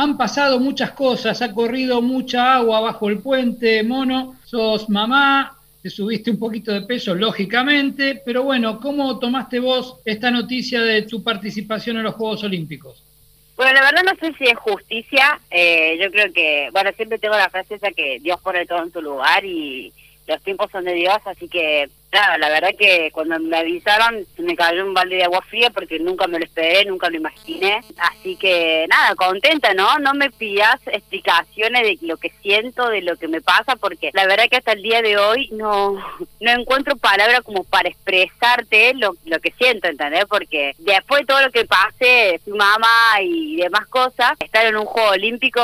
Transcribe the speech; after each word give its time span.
Han 0.00 0.16
pasado 0.16 0.58
muchas 0.58 0.92
cosas, 0.92 1.42
ha 1.42 1.52
corrido 1.52 2.00
mucha 2.00 2.54
agua 2.54 2.80
bajo 2.80 3.10
el 3.10 3.18
puente, 3.18 3.82
mono, 3.82 4.34
sos 4.46 4.88
mamá, 4.88 5.58
te 5.82 5.90
subiste 5.90 6.30
un 6.30 6.38
poquito 6.38 6.72
de 6.72 6.80
peso, 6.80 7.14
lógicamente, 7.14 8.22
pero 8.24 8.42
bueno, 8.42 8.80
¿cómo 8.80 9.18
tomaste 9.18 9.60
vos 9.60 9.96
esta 10.06 10.30
noticia 10.30 10.80
de 10.80 11.02
tu 11.02 11.22
participación 11.22 11.98
en 11.98 12.04
los 12.04 12.14
Juegos 12.14 12.42
Olímpicos? 12.44 13.04
Bueno, 13.56 13.74
la 13.74 13.82
verdad 13.82 14.02
no 14.06 14.14
sé 14.18 14.32
si 14.38 14.44
es 14.44 14.56
justicia, 14.56 15.38
eh, 15.50 15.98
yo 16.00 16.10
creo 16.10 16.32
que, 16.32 16.70
bueno, 16.72 16.92
siempre 16.96 17.18
tengo 17.18 17.36
la 17.36 17.50
frase 17.50 17.74
esa 17.74 17.90
que 17.90 18.20
Dios 18.20 18.40
pone 18.40 18.64
todo 18.64 18.82
en 18.82 18.92
tu 18.92 19.02
lugar 19.02 19.44
y 19.44 19.92
los 20.26 20.40
tiempos 20.40 20.70
son 20.70 20.84
de 20.84 20.94
Dios, 20.94 21.18
así 21.26 21.46
que 21.46 21.90
Claro, 22.10 22.38
la 22.38 22.48
verdad 22.48 22.70
que 22.76 23.10
cuando 23.12 23.38
me 23.38 23.56
avisaron 23.56 24.26
me 24.38 24.56
cayó 24.56 24.84
un 24.84 24.94
balde 24.94 25.14
de 25.14 25.24
agua 25.24 25.42
fría 25.42 25.70
porque 25.70 26.00
nunca 26.00 26.26
me 26.26 26.40
lo 26.40 26.44
esperé, 26.44 26.84
nunca 26.84 27.08
lo 27.08 27.16
imaginé. 27.16 27.80
Así 27.98 28.34
que 28.34 28.86
nada, 28.88 29.14
contenta, 29.14 29.74
¿no? 29.74 29.96
No 30.00 30.12
me 30.14 30.28
pidas 30.32 30.80
explicaciones 30.86 31.82
de 31.82 31.98
lo 32.06 32.16
que 32.16 32.32
siento, 32.42 32.88
de 32.88 33.02
lo 33.02 33.16
que 33.16 33.28
me 33.28 33.40
pasa, 33.40 33.76
porque 33.76 34.10
la 34.12 34.26
verdad 34.26 34.48
que 34.50 34.56
hasta 34.56 34.72
el 34.72 34.82
día 34.82 35.02
de 35.02 35.18
hoy 35.18 35.50
no, 35.52 36.04
no 36.40 36.50
encuentro 36.50 36.96
palabras 36.96 37.42
como 37.42 37.62
para 37.62 37.88
expresarte 37.88 38.92
lo, 38.94 39.14
lo 39.26 39.38
que 39.38 39.52
siento, 39.52 39.86
¿entendés? 39.86 40.24
Porque 40.24 40.74
después 40.78 41.20
de 41.20 41.26
todo 41.26 41.42
lo 41.42 41.52
que 41.52 41.64
pase, 41.64 42.40
su 42.44 42.56
mamá 42.56 43.20
y 43.22 43.54
demás 43.54 43.86
cosas, 43.86 44.32
estar 44.40 44.66
en 44.66 44.76
un 44.76 44.86
juego 44.86 45.10
olímpico 45.10 45.62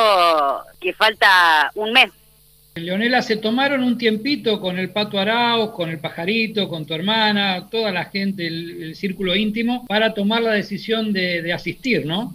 que 0.81 0.93
falta 0.93 1.73
un 1.75 1.93
mes 1.93 2.13
Leonela, 2.77 3.23
se 3.23 3.37
tomaron 3.37 3.83
un 3.83 3.97
tiempito 3.97 4.61
con 4.61 4.79
el 4.79 4.91
Pato 4.91 5.19
Arauz, 5.19 5.71
con 5.73 5.89
el 5.89 5.99
Pajarito, 5.99 6.69
con 6.69 6.85
tu 6.85 6.95
hermana, 6.95 7.69
toda 7.71 7.91
la 7.91 8.05
gente, 8.05 8.47
el, 8.47 8.95
círculo 8.95 9.35
íntimo, 9.35 9.87
para 9.87 10.13
tomar 10.13 10.43
la 10.43 10.53
decisión 10.53 11.13
de, 11.13 11.53
asistir, 11.53 12.05
¿no? 12.05 12.35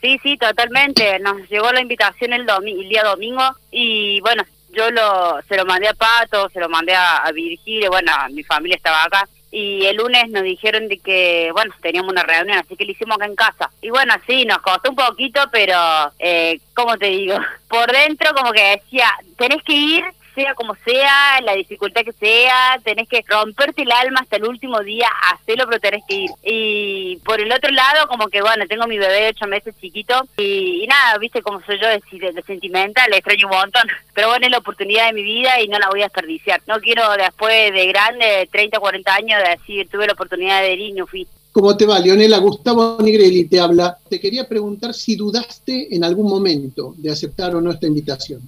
Sí, 0.00 0.18
sí, 0.22 0.36
totalmente. 0.36 1.18
Nos 1.20 1.48
llegó 1.50 1.70
la 1.72 1.80
invitación 1.80 2.32
el, 2.32 2.46
el 2.48 2.88
día 2.88 3.04
domingo 3.04 3.42
y 3.70 4.20
bueno, 4.20 4.42
yo 4.72 4.90
lo, 4.90 5.40
se 5.48 5.56
lo 5.56 5.66
mandé 5.66 5.88
a 5.88 5.94
Pato, 5.94 6.48
se 6.48 6.60
lo 6.60 6.68
mandé 6.68 6.94
a, 6.94 7.18
a 7.18 7.32
Virgilio, 7.32 7.90
bueno, 7.90 8.12
mi 8.30 8.42
familia 8.42 8.76
estaba 8.76 9.04
acá 9.04 9.28
y 9.54 9.86
el 9.86 9.98
lunes 9.98 10.28
nos 10.30 10.42
dijeron 10.42 10.88
de 10.88 10.98
que, 10.98 11.50
bueno, 11.52 11.72
teníamos 11.80 12.10
una 12.10 12.24
reunión, 12.24 12.58
así 12.58 12.74
que 12.74 12.84
lo 12.84 12.90
hicimos 12.90 13.14
acá 13.14 13.26
en 13.26 13.36
casa. 13.36 13.70
Y 13.80 13.88
bueno, 13.88 14.12
sí, 14.26 14.44
nos 14.44 14.58
costó 14.58 14.90
un 14.90 14.96
poquito, 14.96 15.40
pero, 15.52 15.78
eh, 16.18 16.58
¿cómo 16.74 16.98
te 16.98 17.06
digo? 17.06 17.36
Por 17.68 17.92
dentro 17.92 18.34
como 18.34 18.50
que 18.50 18.80
decía, 18.82 19.08
tenés 19.38 19.62
que 19.62 19.72
ir 19.72 20.04
sea 20.34 20.54
como 20.54 20.74
sea, 20.84 21.40
la 21.42 21.54
dificultad 21.54 22.02
que 22.02 22.12
sea, 22.12 22.78
tenés 22.82 23.08
que 23.08 23.24
romperte 23.26 23.82
el 23.82 23.92
alma 23.92 24.20
hasta 24.20 24.36
el 24.36 24.44
último 24.44 24.80
día, 24.80 25.08
hacerlo, 25.32 25.64
pero 25.66 25.80
tenés 25.80 26.02
que 26.08 26.14
ir. 26.14 26.30
Y 26.42 27.16
por 27.24 27.40
el 27.40 27.52
otro 27.52 27.70
lado, 27.70 28.08
como 28.08 28.28
que 28.28 28.42
bueno, 28.42 28.66
tengo 28.68 28.86
mi 28.86 28.98
bebé 28.98 29.22
de 29.22 29.28
ocho 29.28 29.46
meses 29.46 29.74
chiquito 29.80 30.14
y, 30.36 30.86
nada, 30.88 31.18
viste 31.18 31.42
cómo 31.42 31.60
soy 31.64 31.78
yo 31.80 31.88
de, 31.88 32.02
de, 32.32 32.42
sentimental, 32.42 33.10
le 33.10 33.18
extraño 33.18 33.48
un 33.48 33.56
montón. 33.56 33.88
Pero 34.14 34.28
bueno, 34.28 34.46
es 34.46 34.52
la 34.52 34.58
oportunidad 34.58 35.06
de 35.06 35.12
mi 35.12 35.22
vida 35.22 35.60
y 35.60 35.68
no 35.68 35.78
la 35.78 35.88
voy 35.88 36.00
a 36.00 36.04
desperdiciar. 36.04 36.60
No 36.66 36.80
quiero 36.80 37.02
después 37.12 37.72
de 37.72 37.86
grande, 37.86 38.48
30, 38.50 38.78
40 38.78 39.14
años, 39.14 39.42
decir, 39.48 39.88
tuve 39.88 40.06
la 40.06 40.12
oportunidad 40.12 40.62
de 40.62 40.72
ir 40.74 40.80
y 40.80 40.92
no 40.92 41.06
fui. 41.06 41.26
¿Cómo 41.54 41.76
te 41.76 41.86
va, 41.86 42.00
Leonela? 42.00 42.38
Gustavo 42.38 42.98
Nigrelli 43.00 43.44
te 43.44 43.60
habla. 43.60 43.96
Te 44.08 44.18
quería 44.18 44.48
preguntar 44.48 44.92
si 44.92 45.14
dudaste 45.14 45.94
en 45.94 46.02
algún 46.02 46.28
momento 46.28 46.94
de 46.98 47.12
aceptar 47.12 47.54
o 47.54 47.60
no 47.60 47.70
esta 47.70 47.86
invitación. 47.86 48.40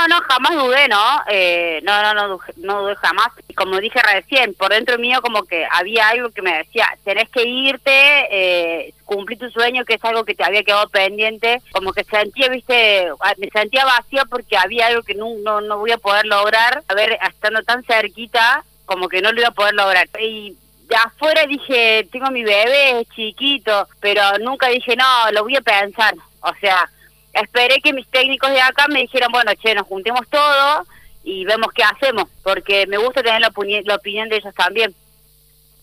No, 0.00 0.08
no, 0.08 0.22
jamás 0.22 0.54
dudé, 0.54 0.88
¿no? 0.88 1.22
Eh, 1.28 1.80
no, 1.82 2.02
no, 2.02 2.14
no, 2.14 2.40
no 2.56 2.82
dudé 2.82 2.96
jamás. 2.96 3.28
Y 3.48 3.52
como 3.52 3.78
dije 3.80 4.00
recién, 4.00 4.54
por 4.54 4.70
dentro 4.70 4.98
mío 4.98 5.20
como 5.20 5.42
que 5.42 5.66
había 5.70 6.08
algo 6.08 6.30
que 6.30 6.40
me 6.40 6.56
decía, 6.56 6.88
tenés 7.04 7.28
que 7.28 7.46
irte, 7.46 7.90
eh, 8.30 8.94
cumplir 9.04 9.38
tu 9.38 9.50
sueño, 9.50 9.84
que 9.84 9.94
es 9.94 10.04
algo 10.04 10.24
que 10.24 10.34
te 10.34 10.42
había 10.42 10.62
quedado 10.62 10.88
pendiente. 10.88 11.60
Como 11.72 11.92
que 11.92 12.04
sentía, 12.04 12.48
viste, 12.48 13.08
ah, 13.20 13.34
me 13.36 13.50
sentía 13.50 13.84
vacía 13.84 14.24
porque 14.24 14.56
había 14.56 14.86
algo 14.86 15.02
que 15.02 15.14
no, 15.14 15.34
no, 15.44 15.60
no 15.60 15.76
voy 15.76 15.92
a 15.92 15.98
poder 15.98 16.24
lograr. 16.24 16.82
A 16.88 16.94
ver, 16.94 17.18
estando 17.28 17.62
tan 17.62 17.84
cerquita, 17.84 18.64
como 18.86 19.06
que 19.06 19.20
no 19.20 19.32
lo 19.32 19.40
iba 19.40 19.48
a 19.48 19.54
poder 19.54 19.74
lograr. 19.74 20.08
Y 20.18 20.56
de 20.88 20.96
afuera 20.96 21.44
dije, 21.46 22.08
tengo 22.10 22.30
mi 22.30 22.42
bebé, 22.42 23.02
es 23.02 23.08
chiquito, 23.10 23.86
pero 24.00 24.22
nunca 24.38 24.68
dije, 24.68 24.96
no, 24.96 25.30
lo 25.32 25.42
voy 25.42 25.56
a 25.56 25.60
pensar. 25.60 26.14
O 26.40 26.54
sea, 26.58 26.88
esperé 27.32 27.80
que 27.80 27.92
mis 27.92 28.06
técnicos 28.08 28.50
de 28.50 28.60
acá 28.60 28.86
me 28.88 29.00
dijeran, 29.00 29.30
bueno, 29.32 29.52
che, 29.62 29.74
nos 29.74 29.86
juntemos 29.86 30.22
todos 30.28 30.86
y 31.24 31.44
vemos 31.44 31.68
qué 31.74 31.82
hacemos, 31.82 32.24
porque 32.42 32.86
me 32.86 32.98
gusta 32.98 33.22
tener 33.22 33.40
la, 33.40 33.52
la 33.84 33.94
opinión 33.94 34.28
de 34.28 34.36
ellos 34.36 34.54
también. 34.54 34.94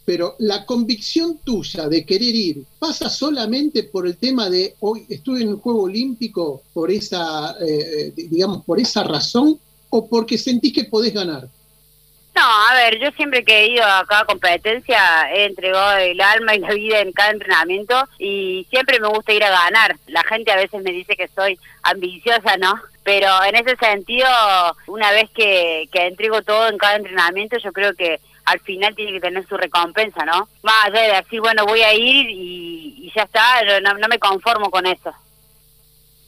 Pero 0.05 0.35
la 0.39 0.65
convicción 0.65 1.37
tuya 1.43 1.89
de 1.89 2.05
querer 2.05 2.33
ir 2.33 2.63
pasa 2.79 3.09
solamente 3.09 3.83
por 3.83 4.07
el 4.07 4.15
tema 4.15 4.49
de 4.49 4.75
hoy 4.79 5.05
estuve 5.09 5.41
en 5.41 5.49
el 5.49 5.55
Juego 5.55 5.83
Olímpico 5.83 6.61
por 6.73 6.89
esa, 6.89 7.57
eh, 7.59 8.13
digamos, 8.15 8.63
por 8.63 8.79
esa 8.79 9.03
razón 9.03 9.59
o 9.89 10.07
porque 10.07 10.37
sentís 10.37 10.71
que 10.71 10.85
podés 10.85 11.13
ganar. 11.13 11.49
No, 12.37 12.43
a 12.43 12.75
ver, 12.75 12.99
yo 12.99 13.09
siempre 13.13 13.43
que 13.43 13.61
he 13.61 13.67
ido 13.69 13.83
a 13.83 14.05
cada 14.05 14.25
competencia 14.25 15.27
he 15.33 15.45
entregado 15.45 15.97
el 15.97 16.21
alma 16.21 16.53
y 16.53 16.59
la 16.59 16.71
vida 16.71 16.99
en 16.99 17.11
cada 17.11 17.31
entrenamiento 17.31 17.95
y 18.19 18.67
siempre 18.69 18.99
me 18.99 19.07
gusta 19.07 19.33
ir 19.33 19.43
a 19.43 19.49
ganar. 19.49 19.95
La 20.05 20.23
gente 20.23 20.51
a 20.51 20.55
veces 20.55 20.83
me 20.83 20.91
dice 20.91 21.15
que 21.15 21.27
soy 21.29 21.57
ambiciosa, 21.81 22.57
¿no? 22.57 22.75
Pero 23.03 23.27
en 23.43 23.55
ese 23.55 23.75
sentido, 23.77 24.27
una 24.85 25.09
vez 25.13 25.31
que, 25.31 25.89
que 25.91 26.05
entrego 26.05 26.43
todo 26.43 26.69
en 26.69 26.77
cada 26.77 26.97
entrenamiento, 26.97 27.57
yo 27.57 27.71
creo 27.71 27.95
que 27.95 28.19
al 28.45 28.59
final 28.59 28.93
tiene 28.93 29.13
que 29.13 29.21
tener 29.21 29.47
su 29.47 29.57
recompensa, 29.57 30.23
¿no? 30.23 30.47
Más 30.61 30.85
allá 30.85 31.01
de 31.01 31.15
decir, 31.15 31.41
bueno, 31.41 31.65
voy 31.65 31.81
a 31.81 31.95
ir 31.95 32.27
y, 32.29 33.11
ya 33.15 33.23
está, 33.23 33.41
no, 33.81 33.95
no 33.95 34.07
me 34.07 34.19
conformo 34.19 34.69
con 34.69 34.85
eso. 34.85 35.11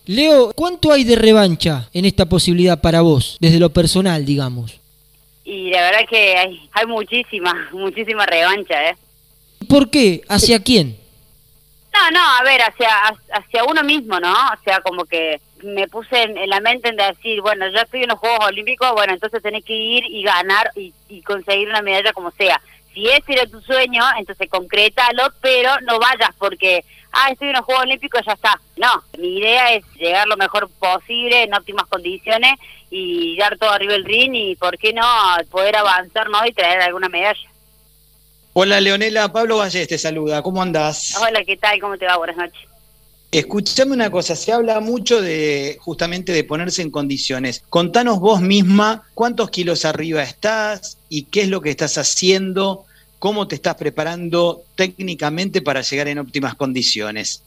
Leo, 0.08 0.53
¿cuánto 0.56 0.91
hay 0.91 1.03
de 1.03 1.16
revancha 1.16 1.88
en 1.94 2.06
esta 2.06 2.26
posibilidad 2.26 2.81
para 2.81 3.02
vos, 3.02 3.38
desde 3.40 3.59
lo 3.59 3.70
personal, 3.70 4.26
digamos? 4.26 4.78
Y 5.49 5.71
la 5.71 5.81
verdad 5.81 6.07
que 6.07 6.37
hay, 6.37 6.69
hay 6.73 6.85
muchísima, 6.85 7.69
muchísima 7.71 8.25
revancha, 8.25 8.89
¿eh? 8.89 8.95
¿Por 9.67 9.89
qué? 9.89 10.21
¿Hacia 10.29 10.61
quién? 10.61 10.97
No, 11.91 12.11
no, 12.11 12.19
a 12.19 12.43
ver, 12.43 12.61
hacia, 12.61 12.89
hacia 13.33 13.63
uno 13.63 13.83
mismo, 13.83 14.19
¿no? 14.19 14.31
O 14.31 14.63
sea, 14.63 14.79
como 14.81 15.05
que 15.05 15.41
me 15.63 15.87
puse 15.87 16.21
en, 16.21 16.49
la 16.49 16.59
mente 16.59 16.89
en 16.89 16.95
decir, 16.95 17.41
bueno, 17.41 17.67
yo 17.67 17.79
estoy 17.79 18.03
en 18.03 18.09
los 18.09 18.19
Juegos 18.19 18.45
Olímpicos, 18.45 18.91
bueno, 18.93 19.13
entonces 19.13 19.41
tenés 19.41 19.65
que 19.65 19.75
ir 19.75 20.05
y 20.05 20.21
ganar 20.21 20.71
y, 20.75 20.93
y 21.09 21.21
conseguir 21.23 21.67
una 21.67 21.81
medalla 21.81 22.13
como 22.13 22.31
sea. 22.31 22.61
Si 22.93 23.07
ese 23.07 23.33
era 23.33 23.47
tu 23.47 23.59
sueño, 23.61 24.03
entonces 24.17 24.49
concrétalo, 24.49 25.33
pero 25.41 25.71
no 25.81 25.99
vayas 25.99 26.31
porque, 26.37 26.85
ah, 27.12 27.31
estoy 27.31 27.50
en 27.50 27.56
los 27.56 27.66
Juegos 27.66 27.84
Olímpicos, 27.84 28.22
ya 28.25 28.34
está. 28.34 28.59
No, 28.78 29.03
mi 29.18 29.38
idea 29.38 29.74
es 29.74 29.86
llegar 29.96 30.28
lo 30.28 30.38
mejor 30.38 30.70
posible, 30.80 31.44
en 31.44 31.53
óptimas 31.53 31.86
condiciones 31.88 32.53
y 32.90 33.38
dar 33.38 33.58
todo 33.58 33.70
arriba 33.70 33.94
del 33.94 34.06
ring 34.06 34.34
y, 34.34 34.56
¿por 34.56 34.78
qué 34.78 34.94
no?, 34.94 35.06
poder 35.52 35.75
avanzar, 35.75 36.30
¿no?, 36.30 36.46
y 36.46 36.53
traer 36.53 36.81
alguna 36.81 37.09
medalla. 37.09 37.40
Hola, 38.53 38.81
Leonela. 38.81 39.31
Pablo 39.31 39.58
Vallés 39.58 39.88
te 39.88 39.97
saluda. 39.97 40.42
¿Cómo 40.42 40.62
andás? 40.62 41.16
Hola, 41.22 41.44
¿qué 41.46 41.56
tal? 41.56 41.80
¿Cómo 41.80 41.97
te 41.97 42.06
va? 42.06 42.18
Buenas 42.18 42.36
noches. 42.36 42.70
Escuchame 43.31 43.94
una 43.94 44.09
cosa, 44.09 44.36
se 44.36 44.52
habla 44.52 44.80
mucho 44.80 45.22
de 45.22 45.78
justamente 45.81 46.31
de 46.31 46.44
ponerse 46.44 46.81
en 46.81 46.90
condiciones. 46.90 47.64
Contanos 47.70 48.20
vos 48.20 48.41
misma 48.41 49.03
cuántos 49.14 49.52
kilos 49.52 49.86
arriba 49.86 50.24
estás 50.24 50.97
y 51.09 51.26
qué 51.26 51.41
es 51.41 51.50
lo 51.50 51.62
que 51.62 51.70
estás 51.70 52.00
haciendo, 52.00 52.86
cómo 53.19 53.47
te 53.47 53.56
estás 53.56 53.75
preparando 53.75 54.63
técnicamente 54.75 55.62
para 55.62 55.81
llegar 55.81 56.07
en 56.07 56.19
óptimas 56.19 56.56
condiciones. 56.56 57.44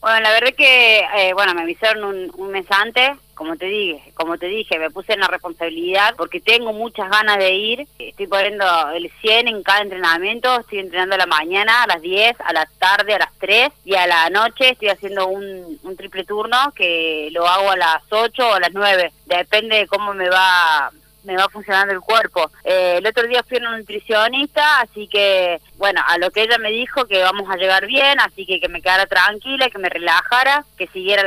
Bueno, 0.00 0.20
la 0.20 0.30
verdad 0.30 0.54
que, 0.56 1.00
eh, 1.00 1.32
bueno, 1.34 1.54
me 1.54 1.62
avisaron 1.62 2.04
un, 2.04 2.32
un, 2.36 2.52
mes 2.52 2.66
antes, 2.70 3.18
como 3.34 3.56
te 3.56 3.66
dije, 3.66 4.12
como 4.14 4.38
te 4.38 4.46
dije, 4.46 4.78
me 4.78 4.90
puse 4.90 5.14
en 5.14 5.20
la 5.20 5.26
responsabilidad 5.26 6.14
porque 6.16 6.40
tengo 6.40 6.72
muchas 6.72 7.10
ganas 7.10 7.38
de 7.38 7.52
ir. 7.54 7.88
Estoy 7.98 8.28
poniendo 8.28 8.64
el 8.94 9.10
100 9.20 9.48
en 9.48 9.62
cada 9.64 9.80
entrenamiento, 9.80 10.60
estoy 10.60 10.78
entrenando 10.78 11.16
a 11.16 11.18
la 11.18 11.26
mañana, 11.26 11.82
a 11.82 11.88
las 11.88 12.00
10, 12.00 12.40
a 12.40 12.52
la 12.52 12.66
tarde, 12.78 13.14
a 13.14 13.18
las 13.18 13.32
3 13.40 13.70
y 13.84 13.96
a 13.96 14.06
la 14.06 14.30
noche 14.30 14.70
estoy 14.70 14.88
haciendo 14.88 15.26
un, 15.26 15.80
un 15.82 15.96
triple 15.96 16.22
turno 16.22 16.72
que 16.76 17.30
lo 17.32 17.48
hago 17.48 17.68
a 17.72 17.76
las 17.76 18.02
8 18.08 18.50
o 18.50 18.54
a 18.54 18.60
las 18.60 18.72
9, 18.72 19.12
depende 19.26 19.78
de 19.78 19.86
cómo 19.88 20.14
me 20.14 20.28
va 20.28 20.92
me 21.24 21.36
va 21.36 21.48
funcionando 21.48 21.92
el 21.92 22.00
cuerpo. 22.00 22.50
Eh, 22.64 22.96
el 22.98 23.06
otro 23.06 23.26
día 23.26 23.42
fui 23.42 23.58
a 23.58 23.60
una 23.60 23.78
nutricionista, 23.78 24.80
así 24.80 25.08
que, 25.08 25.60
bueno, 25.76 26.00
a 26.06 26.18
lo 26.18 26.30
que 26.30 26.42
ella 26.42 26.58
me 26.58 26.70
dijo 26.70 27.06
que 27.06 27.22
vamos 27.22 27.48
a 27.50 27.56
llegar 27.56 27.86
bien, 27.86 28.18
así 28.20 28.46
que 28.46 28.60
que 28.60 28.68
me 28.68 28.80
quedara 28.80 29.06
tranquila, 29.06 29.70
que 29.70 29.78
me 29.78 29.88
relajara, 29.88 30.64
que 30.76 30.86
siguiera 30.88 31.24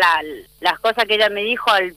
las 0.60 0.80
cosas 0.80 1.06
que 1.06 1.16
ella 1.16 1.30
me 1.30 1.44
dijo 1.44 1.70
al, 1.72 1.96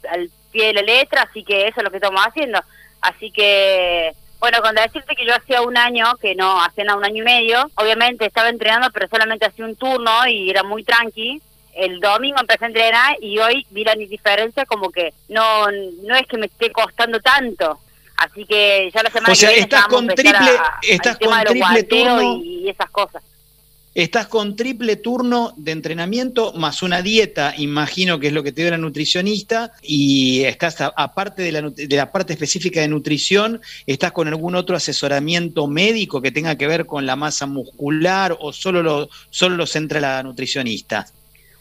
pie 0.53 0.69
de 0.69 0.75
la 0.75 0.83
letra, 0.83 1.23
así 1.23 1.43
que 1.43 1.67
eso 1.67 1.79
es 1.79 1.85
lo 1.85 1.91
que 1.91 1.97
estamos 1.97 2.23
haciendo. 2.25 2.61
Así 3.01 3.33
que, 3.33 4.13
bueno, 4.39 4.59
cuando 4.61 4.83
decirte 4.83 5.17
que 5.17 5.27
yo 5.27 5.35
hacía 5.35 5.63
un 5.63 5.77
año, 5.77 6.15
que 6.21 6.37
no, 6.37 6.63
hacía 6.63 6.95
un 6.95 7.05
año 7.05 7.23
y 7.23 7.25
medio, 7.25 7.71
obviamente 7.75 8.27
estaba 8.27 8.51
entrenando, 8.51 8.89
pero 8.93 9.09
solamente 9.09 9.47
hacía 9.47 9.65
un 9.65 9.75
turno 9.75 10.29
y 10.29 10.51
era 10.51 10.63
muy 10.63 10.85
tranqui, 10.85 11.41
el 11.75 12.01
domingo 12.01 12.39
empecé 12.41 12.65
a 12.65 12.69
entrenar 12.69 13.17
y 13.21 13.39
hoy 13.39 13.67
vi 13.71 13.85
la 13.85 13.95
diferencia 13.95 14.65
como 14.65 14.91
que 14.91 15.13
no 15.29 15.71
no 15.71 16.15
es 16.15 16.27
que 16.29 16.39
me 16.39 16.47
esté 16.47 16.71
costando 16.71 17.19
tanto 17.21 17.81
Así 18.17 18.45
que 18.45 18.91
ya 18.95 19.03
la 19.03 19.11
semana 19.11 19.33
o 19.33 19.35
sea, 19.35 19.49
que 19.49 19.55
viene 19.57 19.65
estás 19.65 19.87
con 19.87 20.07
triple, 20.07 20.51
estás 20.89 21.19
con 21.19 21.45
triple 21.45 21.83
turno 21.83 22.43
y, 22.45 22.69
esas 22.69 22.91
cosas. 22.91 23.23
estás 23.95 24.29
con 24.29 24.57
triple 24.57 24.97
turno 24.97 25.53
de 25.57 25.73
entrenamiento 25.73 26.53
más 26.53 26.83
una 26.83 27.03
dieta, 27.03 27.55
imagino 27.59 28.21
que 28.21 28.29
es 28.29 28.33
lo 28.33 28.43
que 28.43 28.53
te 28.53 28.63
dio 28.63 28.71
la 28.71 28.79
nutricionista, 28.79 29.73
y 29.83 30.45
estás, 30.45 30.77
aparte 30.81 31.43
de 31.43 31.53
la, 31.53 31.63
de 31.63 31.97
la 31.97 32.13
parte 32.13 32.33
específica 32.33 32.81
de 32.81 32.89
nutrición, 32.89 33.61
estás 33.87 34.13
con 34.13 34.29
algún 34.29 34.55
otro 34.55 34.77
asesoramiento 34.77 35.67
médico 35.67 36.23
que 36.23 36.31
tenga 36.31 36.57
que 36.57 36.69
ver 36.69 36.87
con 36.87 37.07
la 37.07 37.17
masa 37.17 37.47
muscular 37.47 38.37
o 38.41 38.53
solo 38.53 38.83
lo, 38.83 39.09
solo 39.31 39.57
lo 39.57 39.67
centra 39.67 40.01
la 40.01 40.23
nutricionista. 40.23 41.07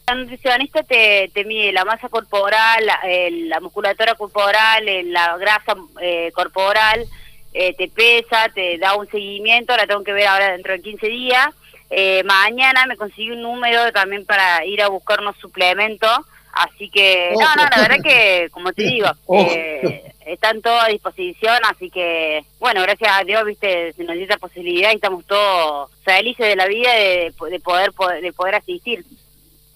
La 0.06 0.14
nutricionista 0.16 0.82
te, 0.82 1.30
mide 1.46 1.72
la 1.72 1.84
masa 1.84 2.08
corporal, 2.08 2.84
la, 2.84 3.00
la 3.30 3.60
musculatura 3.60 4.14
corporal, 4.14 4.84
la 5.10 5.36
grasa 5.38 5.74
eh, 6.00 6.30
corporal, 6.34 7.06
eh, 7.54 7.72
te 7.74 7.88
pesa, 7.88 8.48
te 8.52 8.76
da 8.78 8.96
un 8.96 9.08
seguimiento, 9.08 9.76
la 9.76 9.86
tengo 9.86 10.02
que 10.02 10.12
ver 10.12 10.26
ahora 10.26 10.52
dentro 10.52 10.72
de 10.72 10.82
15 10.82 11.06
días. 11.06 11.54
Eh, 11.88 12.24
mañana 12.24 12.84
me 12.86 12.96
conseguí 12.96 13.30
un 13.30 13.42
número 13.42 13.92
también 13.92 14.26
para 14.26 14.64
ir 14.66 14.82
a 14.82 14.88
buscar 14.88 15.20
unos 15.20 15.36
suplementos, 15.36 16.18
así 16.52 16.90
que, 16.90 17.32
no, 17.38 17.54
no, 17.54 17.62
la 17.70 17.80
verdad 17.80 18.02
que, 18.02 18.48
como 18.50 18.72
te 18.72 18.82
digo, 18.82 19.06
eh, 19.32 20.12
están 20.26 20.60
todos 20.60 20.82
a 20.82 20.88
disposición, 20.88 21.56
así 21.70 21.90
que, 21.90 22.44
bueno, 22.58 22.82
gracias 22.82 23.12
a 23.12 23.22
Dios, 23.22 23.44
viste, 23.44 23.92
se 23.92 24.02
nos 24.02 24.16
dio 24.16 24.24
esa 24.24 24.38
posibilidad 24.38 24.90
y 24.90 24.96
estamos 24.96 25.24
todos 25.24 25.90
felices 26.02 26.48
de 26.48 26.56
la 26.56 26.66
vida 26.66 26.92
de, 26.92 27.32
poder, 27.62 27.92
de 28.20 28.32
poder 28.32 28.56
asistir. 28.56 29.04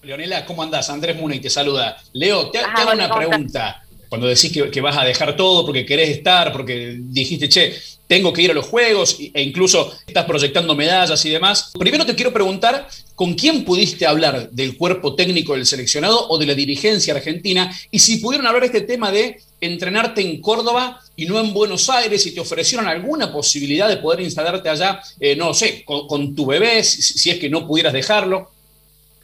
Leonela, 0.03 0.45
¿cómo 0.45 0.63
andás? 0.63 0.89
Andrés 0.89 1.17
y 1.33 1.39
te 1.39 1.49
saluda. 1.49 1.97
Leo, 2.13 2.49
te, 2.49 2.59
hago 2.59 2.93
una 2.93 3.13
pregunta 3.13 3.83
cuando 4.09 4.27
decís 4.27 4.51
que, 4.51 4.81
vas 4.81 4.97
a 4.97 5.05
dejar 5.05 5.35
todo 5.35 5.65
porque 5.65 5.85
querés 5.85 6.09
estar, 6.09 6.51
porque 6.51 6.97
dijiste, 6.99 7.47
che, 7.47 7.75
tengo 8.07 8.33
que 8.33 8.41
ir 8.41 8.49
a 8.49 8.55
los 8.55 8.65
Juegos 8.65 9.17
e 9.19 9.41
incluso 9.43 9.93
estás 10.07 10.25
proyectando 10.25 10.75
medallas 10.75 11.23
y 11.25 11.29
demás. 11.29 11.71
Primero 11.77 12.07
te 12.07 12.15
quiero 12.15 12.33
preguntar, 12.33 12.87
¿con 13.13 13.35
quién 13.35 13.63
pudiste 13.63 14.07
hablar 14.07 14.49
del 14.49 14.77
cuerpo 14.77 15.13
técnico 15.13 15.53
del 15.53 15.67
seleccionado 15.67 16.27
o 16.27 16.39
de 16.39 16.47
la 16.47 16.55
dirigencia 16.55 17.13
argentina? 17.13 17.71
Y 17.91 17.99
si 17.99 18.17
pudieron 18.17 18.47
hablar 18.47 18.63
este 18.63 18.81
tema 18.81 19.11
de 19.11 19.39
entrenarte 19.61 20.21
en 20.21 20.41
Córdoba 20.41 20.99
y 21.15 21.25
no 21.25 21.39
en 21.39 21.53
Buenos 21.53 21.87
Aires 21.89 22.25
y 22.25 22.31
te 22.31 22.39
ofrecieron 22.39 22.87
alguna 22.87 23.31
posibilidad 23.31 23.87
de 23.87 23.97
poder 23.97 24.21
instalarte 24.21 24.69
allá, 24.69 25.01
eh, 25.19 25.35
no 25.35 25.53
sé, 25.53 25.83
con, 25.85 26.33
tu 26.33 26.47
bebé, 26.47 26.83
si 26.83 27.29
es 27.29 27.37
que 27.37 27.49
no 27.49 27.67
pudieras 27.67 27.93
dejarlo. 27.93 28.49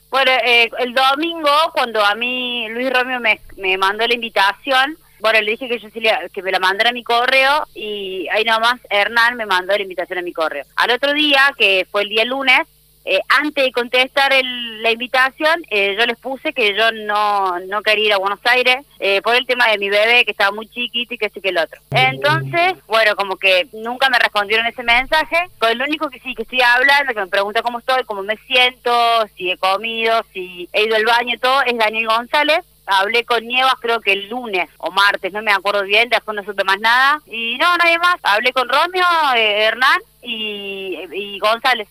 Bueno, 0.10 0.32
eh, 0.32 0.70
el 0.80 0.94
domingo, 0.94 1.52
cuando 1.74 2.04
a 2.04 2.16
mí 2.16 2.68
Luis 2.70 2.92
Romeo 2.92 3.20
me, 3.20 3.42
me 3.58 3.78
mandó 3.78 4.08
la 4.08 4.14
invitación, 4.14 4.98
bueno, 5.20 5.42
le 5.42 5.52
dije 5.52 5.68
que 5.68 5.80
yo 5.80 5.90
sí 5.90 6.02
que 6.34 6.42
me 6.44 6.52
la 6.52 6.60
mandara 6.60 6.92
a 6.92 6.94
mi 6.94 7.04
correo 7.04 7.66
y 7.74 8.28
ahí 8.30 8.44
nomás 8.44 8.80
Hernán 8.90 9.36
me 9.36 9.46
mandó 9.46 9.76
la 9.76 9.82
invitación 9.82 10.20
a 10.20 10.22
mi 10.22 10.34
correo. 10.34 10.66
Al 10.76 10.92
otro 10.92 11.14
día, 11.14 11.52
que 11.58 11.88
fue 11.90 12.04
el 12.04 12.10
día 12.10 12.26
lunes, 12.26 12.68
eh, 13.08 13.20
antes 13.30 13.64
de 13.64 13.72
contestar 13.72 14.34
la 14.34 14.92
invitación, 14.92 15.64
eh, 15.70 15.96
yo 15.98 16.08
les 16.08 16.18
puse 16.18 16.54
que 16.54 16.76
yo 16.76 16.92
no, 16.92 17.60
no 17.60 17.84
quería 17.84 18.06
ir 18.08 18.14
a 18.14 18.18
Buenos 18.18 18.40
Aires 18.46 18.78
eh, 19.00 19.22
por 19.22 19.36
el 19.36 19.46
tema 19.46 19.68
de 19.68 19.78
mi 19.78 19.90
bebé, 19.90 20.26
que 20.26 20.32
estaba 20.32 20.52
muy 20.52 20.68
chiquito 20.68 21.14
y 21.14 21.18
que 21.20 21.30
sé 21.30 21.40
que 21.40 21.50
el 21.50 21.60
otro. 21.60 21.80
Entonces, 21.92 22.74
bueno, 22.88 23.16
como 23.16 23.38
que 23.38 23.68
nunca 23.74 24.10
me 24.10 24.18
respondieron 24.18 24.66
ese 24.66 24.82
mensaje. 24.82 25.38
Con 25.60 25.78
lo 25.78 25.86
único 25.86 26.10
que 26.10 26.20
sí, 26.20 26.34
que 26.34 26.42
estoy 26.42 26.62
hablando, 26.62 27.14
que 27.14 27.20
me 27.20 27.28
pregunta 27.28 27.62
cómo 27.62 27.78
estoy, 27.78 28.04
cómo 28.06 28.24
me 28.24 28.38
siento, 28.38 28.92
si 29.38 29.52
he 29.52 29.58
comido, 29.58 30.24
si 30.34 30.68
he 30.74 30.86
ido 30.86 30.96
al 30.96 31.06
baño 31.06 31.36
y 31.36 31.38
todo, 31.38 31.62
es 31.62 31.78
Daniel 31.78 32.08
González. 32.08 32.66
Hablé 32.88 33.24
con 33.24 33.44
Nievas 33.46 33.74
creo 33.82 34.00
que 34.00 34.14
el 34.14 34.30
lunes 34.30 34.70
o 34.78 34.92
martes, 34.92 35.34
no 35.34 35.42
me 35.42 35.52
acuerdo 35.52 35.84
bien, 35.84 36.08
después 36.10 36.36
no 36.36 36.44
supe 36.44 36.64
más 36.64 36.80
nada. 36.80 37.20
Y 37.28 37.58
no, 37.60 37.78
nadie 37.78 38.00
más. 38.00 38.18
Hablé 38.24 38.52
con 38.52 38.68
Romeo, 38.68 39.06
Hernán 39.36 40.00
y, 40.24 41.00
y 41.14 41.40
González. 41.40 41.88